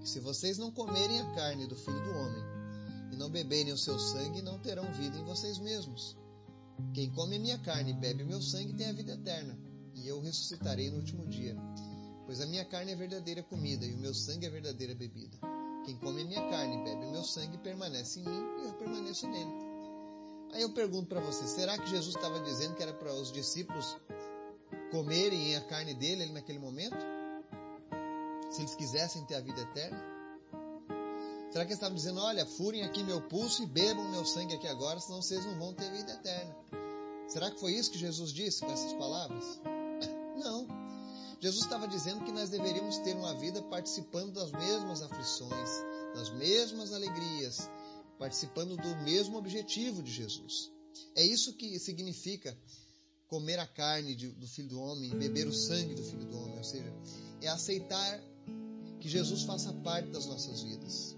que 0.00 0.08
se 0.08 0.18
vocês 0.20 0.58
não 0.58 0.72
comerem 0.72 1.20
a 1.20 1.34
carne 1.34 1.66
do 1.66 1.76
filho 1.76 2.02
do 2.02 2.10
homem 2.18 2.55
não 3.16 3.30
beberem 3.30 3.72
o 3.72 3.78
seu 3.78 3.98
sangue, 3.98 4.42
não 4.42 4.58
terão 4.58 4.92
vida 4.92 5.18
em 5.18 5.24
vocês 5.24 5.58
mesmos. 5.58 6.16
Quem 6.92 7.10
come 7.10 7.36
a 7.36 7.40
minha 7.40 7.58
carne 7.58 7.90
e 7.90 7.94
bebe 7.94 8.22
o 8.22 8.26
meu 8.26 8.42
sangue 8.42 8.74
tem 8.74 8.88
a 8.88 8.92
vida 8.92 9.12
eterna, 9.12 9.58
e 9.94 10.06
eu 10.06 10.20
ressuscitarei 10.20 10.90
no 10.90 10.98
último 10.98 11.26
dia. 11.26 11.56
Pois 12.26 12.40
a 12.40 12.46
minha 12.46 12.64
carne 12.64 12.92
é 12.92 12.96
verdadeira 12.96 13.42
comida 13.42 13.86
e 13.86 13.94
o 13.94 13.98
meu 13.98 14.12
sangue 14.12 14.46
é 14.46 14.50
verdadeira 14.50 14.94
bebida. 14.94 15.38
Quem 15.84 15.96
come 15.96 16.22
a 16.22 16.24
minha 16.24 16.50
carne 16.50 16.76
e 16.76 16.84
bebe 16.84 17.06
o 17.06 17.10
meu 17.12 17.22
sangue 17.22 17.56
permanece 17.58 18.20
em 18.20 18.24
mim 18.24 18.44
e 18.62 18.66
eu 18.66 18.74
permaneço 18.74 19.28
nele. 19.28 19.52
Aí 20.52 20.62
eu 20.62 20.72
pergunto 20.72 21.06
para 21.06 21.20
você, 21.20 21.46
será 21.46 21.78
que 21.78 21.88
Jesus 21.88 22.14
estava 22.14 22.40
dizendo 22.40 22.74
que 22.74 22.82
era 22.82 22.92
para 22.92 23.12
os 23.14 23.30
discípulos 23.30 23.96
comerem 24.90 25.56
a 25.56 25.60
carne 25.62 25.94
dele 25.94 26.26
naquele 26.26 26.58
momento? 26.58 26.96
Se 28.50 28.60
eles 28.60 28.74
quisessem 28.74 29.24
ter 29.26 29.36
a 29.36 29.40
vida 29.40 29.60
eterna? 29.60 30.15
Será 31.56 31.64
que 31.64 31.72
ele 31.72 31.76
estava 31.78 31.94
dizendo, 31.94 32.20
olha, 32.20 32.44
furem 32.44 32.82
aqui 32.82 33.02
meu 33.02 33.18
pulso 33.18 33.62
e 33.62 33.66
bebam 33.66 34.06
meu 34.10 34.26
sangue 34.26 34.54
aqui 34.54 34.68
agora, 34.68 35.00
senão 35.00 35.22
vocês 35.22 35.42
não 35.42 35.58
vão 35.58 35.72
ter 35.72 35.90
vida 35.90 36.12
eterna? 36.12 36.54
Será 37.28 37.50
que 37.50 37.58
foi 37.58 37.72
isso 37.72 37.90
que 37.90 37.98
Jesus 37.98 38.30
disse 38.30 38.60
com 38.60 38.70
essas 38.70 38.92
palavras? 38.92 39.58
Não. 40.36 40.68
Jesus 41.40 41.64
estava 41.64 41.88
dizendo 41.88 42.26
que 42.26 42.30
nós 42.30 42.50
deveríamos 42.50 42.98
ter 42.98 43.16
uma 43.16 43.32
vida 43.32 43.62
participando 43.62 44.34
das 44.34 44.52
mesmas 44.52 45.00
aflições, 45.00 45.70
das 46.14 46.28
mesmas 46.28 46.92
alegrias, 46.92 47.70
participando 48.18 48.76
do 48.76 48.94
mesmo 48.96 49.38
objetivo 49.38 50.02
de 50.02 50.12
Jesus. 50.12 50.70
É 51.14 51.24
isso 51.24 51.54
que 51.54 51.78
significa 51.78 52.54
comer 53.28 53.58
a 53.60 53.66
carne 53.66 54.14
do 54.14 54.46
Filho 54.46 54.68
do 54.68 54.78
Homem, 54.78 55.08
beber 55.16 55.48
o 55.48 55.54
sangue 55.54 55.94
do 55.94 56.02
Filho 56.02 56.26
do 56.26 56.36
Homem, 56.36 56.58
ou 56.58 56.64
seja, 56.64 56.92
é 57.40 57.48
aceitar 57.48 58.22
que 59.00 59.08
Jesus 59.08 59.44
faça 59.44 59.72
parte 59.72 60.10
das 60.10 60.26
nossas 60.26 60.60
vidas. 60.60 61.16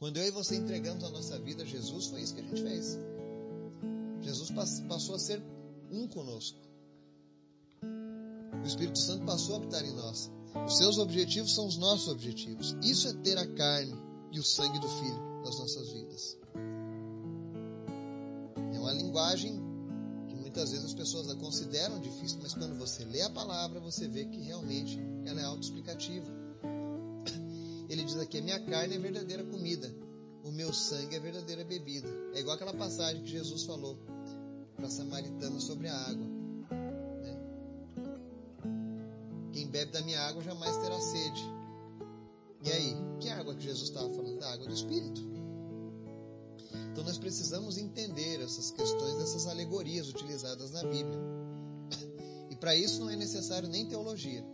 Quando 0.00 0.16
eu 0.16 0.26
e 0.26 0.30
você 0.30 0.56
entregamos 0.56 1.04
a 1.04 1.10
nossa 1.10 1.38
vida 1.38 1.62
a 1.62 1.66
Jesus, 1.66 2.06
foi 2.06 2.22
isso 2.22 2.34
que 2.34 2.40
a 2.40 2.44
gente 2.44 2.62
fez. 2.62 2.98
Jesus 4.22 4.50
passou 4.88 5.14
a 5.14 5.18
ser 5.18 5.42
um 5.90 6.08
conosco. 6.08 6.58
O 7.82 8.66
Espírito 8.66 8.98
Santo 8.98 9.26
passou 9.26 9.56
a 9.56 9.58
habitar 9.58 9.84
em 9.84 9.94
nós. 9.94 10.30
Os 10.66 10.78
seus 10.78 10.96
objetivos 10.96 11.54
são 11.54 11.66
os 11.66 11.76
nossos 11.76 12.08
objetivos. 12.08 12.74
Isso 12.82 13.08
é 13.08 13.12
ter 13.12 13.36
a 13.36 13.46
carne 13.46 13.94
e 14.32 14.40
o 14.40 14.42
sangue 14.42 14.78
do 14.78 14.88
Filho 14.88 15.42
nas 15.44 15.58
nossas 15.58 15.92
vidas. 15.92 16.38
É 18.72 18.78
uma 18.78 18.94
linguagem 18.94 19.60
que 20.28 20.34
muitas 20.34 20.70
vezes 20.70 20.86
as 20.86 20.94
pessoas 20.94 21.28
a 21.28 21.36
consideram 21.36 22.00
difícil, 22.00 22.38
mas 22.40 22.54
quando 22.54 22.74
você 22.78 23.04
lê 23.04 23.20
a 23.20 23.28
palavra, 23.28 23.78
você 23.80 24.08
vê 24.08 24.24
que 24.24 24.40
realmente 24.40 24.98
ela 25.26 25.42
é 25.42 25.44
autoexplicativa. 25.44 26.39
Ele 27.90 28.04
diz 28.04 28.16
aqui: 28.16 28.38
a 28.38 28.42
minha 28.42 28.60
carne 28.60 28.94
é 28.94 28.98
verdadeira 28.98 29.42
comida, 29.42 29.92
o 30.44 30.52
meu 30.52 30.72
sangue 30.72 31.16
é 31.16 31.20
verdadeira 31.20 31.64
bebida. 31.64 32.08
É 32.32 32.38
igual 32.38 32.54
aquela 32.54 32.72
passagem 32.72 33.22
que 33.24 33.30
Jesus 33.30 33.64
falou 33.64 33.98
para 34.76 34.86
a 34.86 34.90
samaritana 34.90 35.58
sobre 35.58 35.88
a 35.88 35.96
água. 35.96 36.26
Né? 37.20 37.36
Quem 39.52 39.66
bebe 39.66 39.90
da 39.90 40.02
minha 40.02 40.20
água 40.20 40.40
jamais 40.40 40.76
terá 40.76 41.00
sede. 41.00 41.42
E 42.62 42.70
aí, 42.70 42.96
que 43.18 43.28
água 43.28 43.56
que 43.56 43.64
Jesus 43.64 43.88
estava 43.88 44.08
falando? 44.10 44.38
Da 44.38 44.52
água 44.52 44.66
do 44.66 44.72
Espírito. 44.72 45.20
Então 46.92 47.02
nós 47.02 47.18
precisamos 47.18 47.76
entender 47.76 48.40
essas 48.40 48.70
questões, 48.70 49.20
essas 49.20 49.48
alegorias 49.48 50.08
utilizadas 50.08 50.70
na 50.70 50.82
Bíblia. 50.82 51.18
E 52.50 52.54
para 52.54 52.76
isso 52.76 53.00
não 53.00 53.10
é 53.10 53.16
necessário 53.16 53.68
nem 53.68 53.86
teologia. 53.86 54.44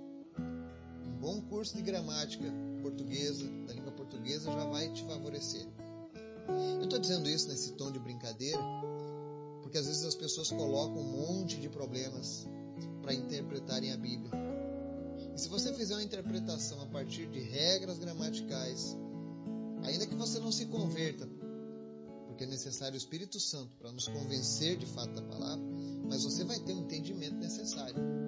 Um 1.04 1.18
bom 1.18 1.40
curso 1.42 1.76
de 1.76 1.82
gramática 1.82 2.44
portuguesa, 2.86 3.44
da 3.66 3.72
língua 3.74 3.92
portuguesa, 3.92 4.52
já 4.52 4.64
vai 4.66 4.92
te 4.92 5.04
favorecer. 5.04 5.66
Eu 6.78 6.84
estou 6.84 6.98
dizendo 6.98 7.28
isso 7.28 7.48
nesse 7.48 7.72
tom 7.72 7.90
de 7.90 7.98
brincadeira, 7.98 8.60
porque 9.62 9.76
às 9.78 9.86
vezes 9.86 10.04
as 10.04 10.14
pessoas 10.14 10.50
colocam 10.50 11.00
um 11.00 11.26
monte 11.26 11.56
de 11.58 11.68
problemas 11.68 12.46
para 13.02 13.12
interpretarem 13.12 13.92
a 13.92 13.96
Bíblia. 13.96 14.30
E 15.34 15.38
se 15.38 15.48
você 15.48 15.72
fizer 15.74 15.94
uma 15.94 16.02
interpretação 16.02 16.80
a 16.80 16.86
partir 16.86 17.26
de 17.26 17.40
regras 17.40 17.98
gramaticais, 17.98 18.96
ainda 19.82 20.06
que 20.06 20.14
você 20.14 20.38
não 20.38 20.52
se 20.52 20.66
converta, 20.66 21.28
porque 22.28 22.44
é 22.44 22.46
necessário 22.46 22.94
o 22.94 22.98
Espírito 22.98 23.40
Santo 23.40 23.72
para 23.78 23.90
nos 23.90 24.06
convencer 24.06 24.76
de 24.76 24.86
fato 24.86 25.12
da 25.12 25.22
palavra, 25.22 25.64
mas 26.08 26.22
você 26.22 26.44
vai 26.44 26.60
ter 26.60 26.72
o 26.72 26.76
um 26.76 26.80
entendimento 26.82 27.36
necessário. 27.36 28.25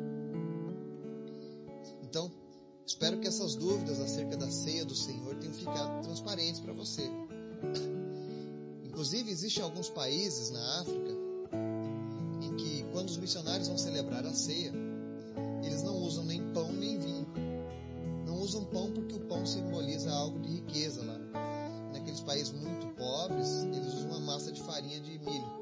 Espero 2.88 3.18
que 3.18 3.28
essas 3.28 3.54
dúvidas 3.54 4.00
acerca 4.00 4.34
da 4.34 4.50
ceia 4.50 4.82
do 4.82 4.94
Senhor 4.94 5.34
tenham 5.34 5.52
ficado 5.52 6.02
transparentes 6.02 6.58
para 6.58 6.72
você. 6.72 7.02
Inclusive, 8.82 9.30
existem 9.30 9.62
alguns 9.62 9.90
países 9.90 10.50
na 10.50 10.80
África 10.80 11.12
em 12.40 12.56
que, 12.56 12.86
quando 12.90 13.10
os 13.10 13.18
missionários 13.18 13.68
vão 13.68 13.76
celebrar 13.76 14.24
a 14.24 14.32
ceia, 14.32 14.72
eles 15.62 15.82
não 15.82 15.98
usam 15.98 16.24
nem 16.24 16.42
pão 16.54 16.72
nem 16.72 16.98
vinho. 16.98 17.26
Não 18.24 18.40
usam 18.40 18.64
pão 18.64 18.90
porque 18.90 19.16
o 19.16 19.20
pão 19.20 19.44
simboliza 19.44 20.10
algo 20.10 20.40
de 20.40 20.48
riqueza 20.48 21.04
lá. 21.04 21.18
Naqueles 21.92 22.20
países 22.22 22.54
muito 22.54 22.86
pobres, 22.96 23.64
eles 23.64 23.92
usam 23.92 24.12
uma 24.12 24.20
massa 24.20 24.50
de 24.50 24.62
farinha 24.62 24.98
de 24.98 25.18
milho. 25.18 25.58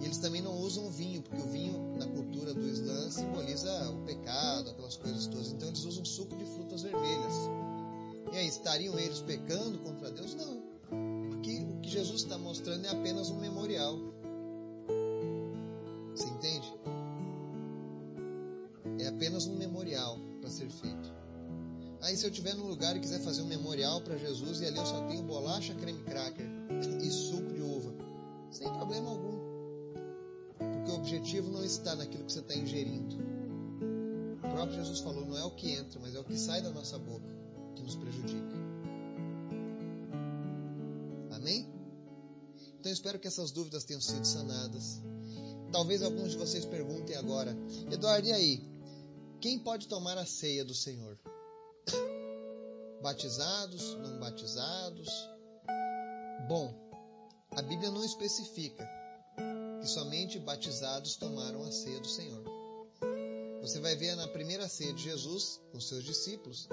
E 0.00 0.04
eles 0.04 0.18
também 0.18 0.40
não 0.40 0.58
usam 0.60 0.90
vinho, 0.90 1.22
porque 1.22 1.40
o 1.40 1.46
vinho, 1.50 1.96
na 1.98 2.06
cultura 2.06 2.54
do 2.54 2.66
Islã, 2.66 3.10
simboliza 3.10 3.90
o 3.90 4.04
pecado, 4.06 4.49
coisas 4.96 5.26
todas. 5.26 5.52
Então 5.52 5.68
eles 5.68 5.84
usam 5.84 6.04
suco 6.04 6.36
de 6.36 6.44
frutas 6.44 6.82
vermelhas. 6.82 7.34
E 8.32 8.36
aí, 8.36 8.46
estariam 8.46 8.98
eles 8.98 9.20
pecando 9.20 9.78
contra 9.78 10.10
Deus? 10.10 10.34
Não. 10.34 10.70
Jesus 11.90 12.22
está 12.22 12.38
mostrando 12.38 12.86
é 12.86 12.88
apenas 12.88 13.30
um 13.30 13.40
memorial. 13.40 13.98
Você 16.14 16.28
entende? 16.28 16.72
É 19.00 19.08
apenas 19.08 19.48
um 19.48 19.56
memorial 19.56 20.16
para 20.40 20.48
ser 20.48 20.70
feito. 20.70 21.12
Aí 22.02 22.16
se 22.16 22.24
eu 22.24 22.30
estiver 22.30 22.54
num 22.54 22.68
lugar 22.68 22.96
e 22.96 23.00
quiser 23.00 23.18
fazer 23.20 23.42
um 23.42 23.46
memorial 23.46 24.00
para 24.02 24.16
Jesus 24.16 24.60
e 24.60 24.66
ali 24.66 24.78
eu 24.78 24.86
só 24.86 25.04
tenho 25.08 25.24
bolacha, 25.24 25.74
creme 25.74 26.00
cracker 26.04 26.46
e 27.02 27.10
suco 27.10 27.52
de 27.52 27.60
uva, 27.60 27.92
sem 28.52 28.72
problema 28.72 29.10
algum. 29.10 29.40
Porque 30.56 30.92
o 30.92 30.94
objetivo 30.94 31.50
não 31.50 31.64
está 31.64 31.96
naquilo 31.96 32.24
que 32.24 32.32
você 32.32 32.38
está 32.38 32.54
ingerindo. 32.54 33.16
Próprio 34.60 34.78
Jesus 34.78 35.00
falou, 35.00 35.24
não 35.24 35.38
é 35.38 35.44
o 35.44 35.50
que 35.52 35.70
entra, 35.70 35.98
mas 36.00 36.14
é 36.14 36.20
o 36.20 36.24
que 36.24 36.36
sai 36.36 36.60
da 36.60 36.70
nossa 36.70 36.98
boca 36.98 37.26
que 37.74 37.82
nos 37.82 37.96
prejudica. 37.96 38.60
Então 42.80 42.90
espero 42.90 43.18
que 43.18 43.28
essas 43.28 43.50
dúvidas 43.52 43.84
tenham 43.84 44.00
sido 44.00 44.26
sanadas. 44.26 45.02
Talvez 45.70 46.02
alguns 46.02 46.32
de 46.32 46.38
vocês 46.38 46.64
perguntem 46.64 47.14
agora, 47.14 47.54
Eduardo, 47.90 48.26
e 48.26 48.32
aí? 48.32 48.68
Quem 49.38 49.58
pode 49.58 49.86
tomar 49.86 50.16
a 50.16 50.24
ceia 50.24 50.64
do 50.64 50.74
Senhor? 50.74 51.18
Batizados, 53.02 53.94
não 53.96 54.18
batizados? 54.18 55.08
Bom, 56.48 56.74
a 57.50 57.60
Bíblia 57.60 57.90
não 57.90 58.02
especifica 58.02 58.88
que 59.80 59.86
somente 59.86 60.38
batizados 60.38 61.16
tomaram 61.16 61.62
a 61.62 61.70
ceia 61.70 62.00
do 62.00 62.08
Senhor. 62.08 62.59
Você 63.60 63.78
vai 63.78 63.94
ver 63.94 64.16
na 64.16 64.26
primeira 64.26 64.66
ceia 64.68 64.92
de 64.94 65.02
Jesus 65.02 65.60
com 65.70 65.78
seus 65.80 66.02
discípulos. 66.02 66.66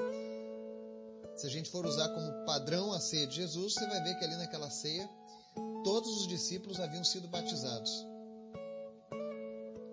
Se 1.35 1.45
a 1.45 1.49
gente 1.49 1.69
for 1.69 1.85
usar 1.85 2.09
como 2.09 2.45
padrão 2.45 2.93
a 2.93 2.99
ceia 2.99 3.27
de 3.27 3.35
Jesus, 3.35 3.73
você 3.73 3.85
vai 3.87 4.01
ver 4.03 4.17
que 4.17 4.23
ali 4.23 4.35
naquela 4.37 4.69
ceia 4.69 5.07
todos 5.83 6.21
os 6.21 6.27
discípulos 6.27 6.79
haviam 6.79 7.03
sido 7.03 7.27
batizados. 7.27 7.91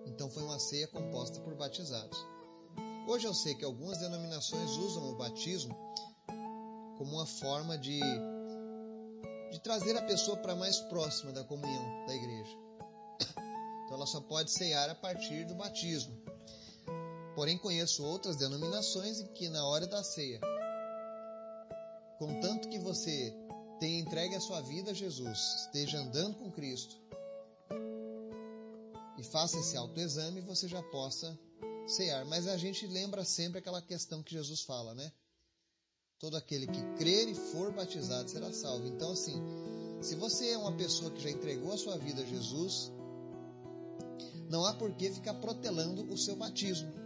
Então 0.07 0.29
foi 0.29 0.43
uma 0.43 0.57
ceia 0.57 0.87
composta 0.87 1.39
por 1.41 1.53
batizados. 1.55 2.17
Hoje 3.07 3.27
eu 3.27 3.33
sei 3.33 3.53
que 3.55 3.65
algumas 3.65 3.99
denominações 3.99 4.71
usam 4.71 5.11
o 5.11 5.15
batismo 5.17 5.75
como 6.97 7.11
uma 7.11 7.25
forma 7.25 7.77
de, 7.77 7.99
de 9.51 9.59
trazer 9.59 9.97
a 9.97 10.01
pessoa 10.01 10.37
para 10.37 10.55
mais 10.55 10.79
próxima 10.79 11.33
da 11.33 11.43
comunhão 11.43 12.05
da 12.07 12.15
igreja. 12.15 12.57
Então 13.83 13.97
ela 13.97 14.07
só 14.07 14.21
pode 14.21 14.49
ceiar 14.49 14.89
a 14.89 14.95
partir 14.95 15.45
do 15.45 15.53
batismo. 15.53 16.24
Porém, 17.35 17.57
conheço 17.57 18.03
outras 18.03 18.37
denominações 18.37 19.19
em 19.19 19.27
que 19.27 19.49
na 19.49 19.65
hora 19.67 19.85
da 19.85 20.01
ceia, 20.03 20.39
contanto 22.17 22.69
que 22.69 22.79
você 22.79 23.35
tenha 23.79 23.99
entregue 23.99 24.35
a 24.35 24.39
sua 24.39 24.61
vida 24.61 24.91
a 24.91 24.93
Jesus, 24.93 25.65
esteja 25.65 25.99
andando 25.99 26.37
com 26.37 26.49
Cristo 26.51 26.95
e 29.17 29.23
faça 29.23 29.59
esse 29.59 29.75
autoexame, 29.75 30.39
você 30.41 30.67
já 30.67 30.81
possa 30.83 31.37
cear. 31.87 32.25
Mas 32.25 32.47
a 32.47 32.57
gente 32.57 32.87
lembra 32.87 33.23
sempre 33.25 33.59
aquela 33.59 33.81
questão 33.81 34.23
que 34.23 34.33
Jesus 34.33 34.61
fala, 34.61 34.93
né? 34.93 35.11
Todo 36.19 36.37
aquele 36.37 36.67
que 36.67 36.81
crer 36.97 37.27
e 37.27 37.35
for 37.35 37.73
batizado 37.73 38.29
será 38.29 38.51
salvo. 38.53 38.87
Então, 38.87 39.11
assim, 39.11 39.35
se 40.01 40.15
você 40.15 40.51
é 40.51 40.57
uma 40.57 40.71
pessoa 40.71 41.11
que 41.11 41.21
já 41.21 41.29
entregou 41.29 41.73
a 41.73 41.77
sua 41.77 41.97
vida 41.97 42.21
a 42.21 42.25
Jesus, 42.25 42.91
não 44.49 44.65
há 44.65 44.73
por 44.73 44.93
que 44.93 45.11
ficar 45.11 45.33
protelando 45.35 46.11
o 46.11 46.17
seu 46.17 46.35
batismo. 46.35 47.04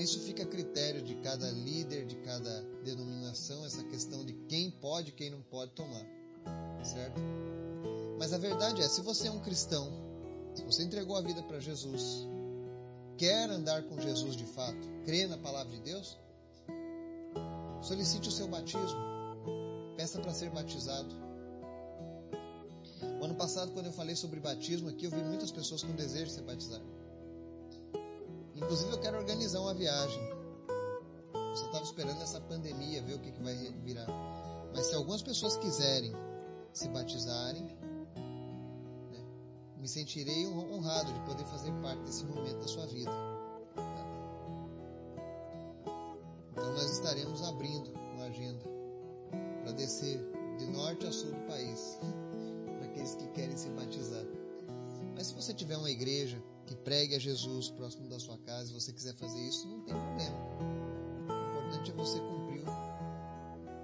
Isso 0.00 0.20
fica 0.20 0.42
a 0.42 0.46
critério 0.46 1.02
de 1.02 1.14
cada 1.16 1.50
líder, 1.50 2.06
de 2.06 2.16
cada 2.16 2.62
denominação, 2.84 3.64
essa 3.64 3.82
questão 3.84 4.24
de 4.24 4.32
quem 4.48 4.70
pode 4.70 5.10
e 5.10 5.12
quem 5.12 5.30
não 5.30 5.42
pode 5.42 5.72
tomar. 5.72 6.06
Certo? 6.82 7.20
Mas 8.18 8.32
a 8.32 8.38
verdade 8.38 8.82
é, 8.82 8.88
se 8.88 9.00
você 9.02 9.28
é 9.28 9.30
um 9.30 9.40
cristão, 9.40 9.90
se 10.54 10.62
você 10.62 10.82
entregou 10.82 11.16
a 11.16 11.22
vida 11.22 11.42
para 11.42 11.58
Jesus, 11.58 12.28
quer 13.16 13.50
andar 13.50 13.82
com 13.84 13.98
Jesus 14.00 14.36
de 14.36 14.44
fato, 14.44 14.88
crê 15.04 15.26
na 15.26 15.38
palavra 15.38 15.74
de 15.74 15.82
Deus, 15.82 16.18
solicite 17.82 18.28
o 18.28 18.32
seu 18.32 18.46
batismo. 18.48 19.10
Peça 19.96 20.20
para 20.20 20.32
ser 20.32 20.50
batizado. 20.50 21.14
O 23.20 23.24
ano 23.24 23.34
passado, 23.34 23.72
quando 23.72 23.86
eu 23.86 23.92
falei 23.92 24.16
sobre 24.16 24.40
batismo 24.40 24.88
aqui, 24.88 25.04
eu 25.04 25.10
vi 25.10 25.22
muitas 25.22 25.50
pessoas 25.50 25.82
com 25.82 25.92
desejo 25.92 26.26
de 26.26 26.32
ser 26.32 26.42
batizadas. 26.42 26.99
Inclusive, 28.70 28.92
eu 28.92 29.00
quero 29.00 29.18
organizar 29.18 29.58
uma 29.58 29.74
viagem. 29.74 30.22
Eu 31.34 31.56
só 31.56 31.66
estava 31.66 31.82
esperando 31.82 32.22
essa 32.22 32.40
pandemia, 32.40 33.02
ver 33.02 33.14
o 33.14 33.18
que, 33.18 33.32
que 33.32 33.42
vai 33.42 33.52
virar. 33.82 34.06
Mas 34.72 34.86
se 34.86 34.94
algumas 34.94 35.22
pessoas 35.22 35.56
quiserem 35.56 36.12
se 36.72 36.88
batizarem, 36.90 37.64
né, 37.64 39.24
me 39.76 39.88
sentirei 39.88 40.46
honrado 40.46 41.12
de 41.12 41.18
poder 41.22 41.44
fazer 41.46 41.72
parte 41.82 42.00
desse 42.02 42.24
momento 42.24 42.60
da 42.60 42.68
sua 42.68 42.86
vida. 42.86 43.10
Então 46.52 46.72
nós 46.72 46.92
estaremos 46.92 47.42
abrindo 47.42 47.90
uma 48.14 48.26
agenda 48.26 48.64
para 49.64 49.72
descer 49.72 50.24
de 50.58 50.66
norte 50.66 51.08
a 51.08 51.10
sul 51.10 51.32
do 51.32 51.46
país 51.48 51.98
para 52.78 52.86
aqueles 52.86 53.16
que 53.16 53.26
querem 53.30 53.56
se 53.56 53.68
batizar. 53.70 54.24
Mas 55.16 55.26
se 55.26 55.34
você 55.34 55.52
tiver 55.52 55.76
uma 55.76 55.90
igreja 55.90 56.40
que 56.70 56.76
pregue 56.76 57.16
a 57.16 57.18
Jesus 57.18 57.68
próximo 57.68 58.08
da 58.08 58.20
sua 58.20 58.38
casa 58.38 58.70
e 58.70 58.74
você 58.74 58.92
quiser 58.92 59.12
fazer 59.16 59.40
isso, 59.40 59.66
não 59.66 59.80
tem 59.80 59.92
problema. 59.92 60.36
O 61.28 61.58
importante 61.58 61.90
é 61.90 61.94
você 61.94 62.20
cumprir 62.20 62.62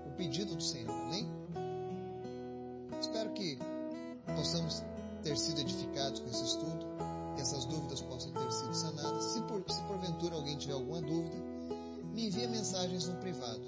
o 0.06 0.10
pedido 0.16 0.54
do 0.54 0.62
Senhor, 0.62 0.92
amém? 0.92 1.28
Espero 3.00 3.32
que 3.32 3.58
possamos 4.36 4.84
ter 5.24 5.36
sido 5.36 5.62
edificados 5.62 6.20
com 6.20 6.30
esse 6.30 6.44
estudo, 6.44 6.86
que 7.34 7.42
essas 7.42 7.64
dúvidas 7.64 8.00
possam 8.02 8.30
ter 8.32 8.52
sido 8.52 8.72
sanadas. 8.72 9.24
Se, 9.24 9.42
por, 9.42 9.64
se 9.68 9.82
porventura 9.82 10.36
alguém 10.36 10.56
tiver 10.56 10.74
alguma 10.74 11.00
dúvida, 11.00 11.36
me 12.14 12.28
envie 12.28 12.46
mensagens 12.46 13.08
no 13.08 13.16
privado, 13.16 13.64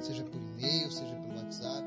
seja 0.00 0.24
por 0.24 0.40
e-mail, 0.40 0.90
seja 0.90 1.14
pelo 1.14 1.36
WhatsApp, 1.36 1.86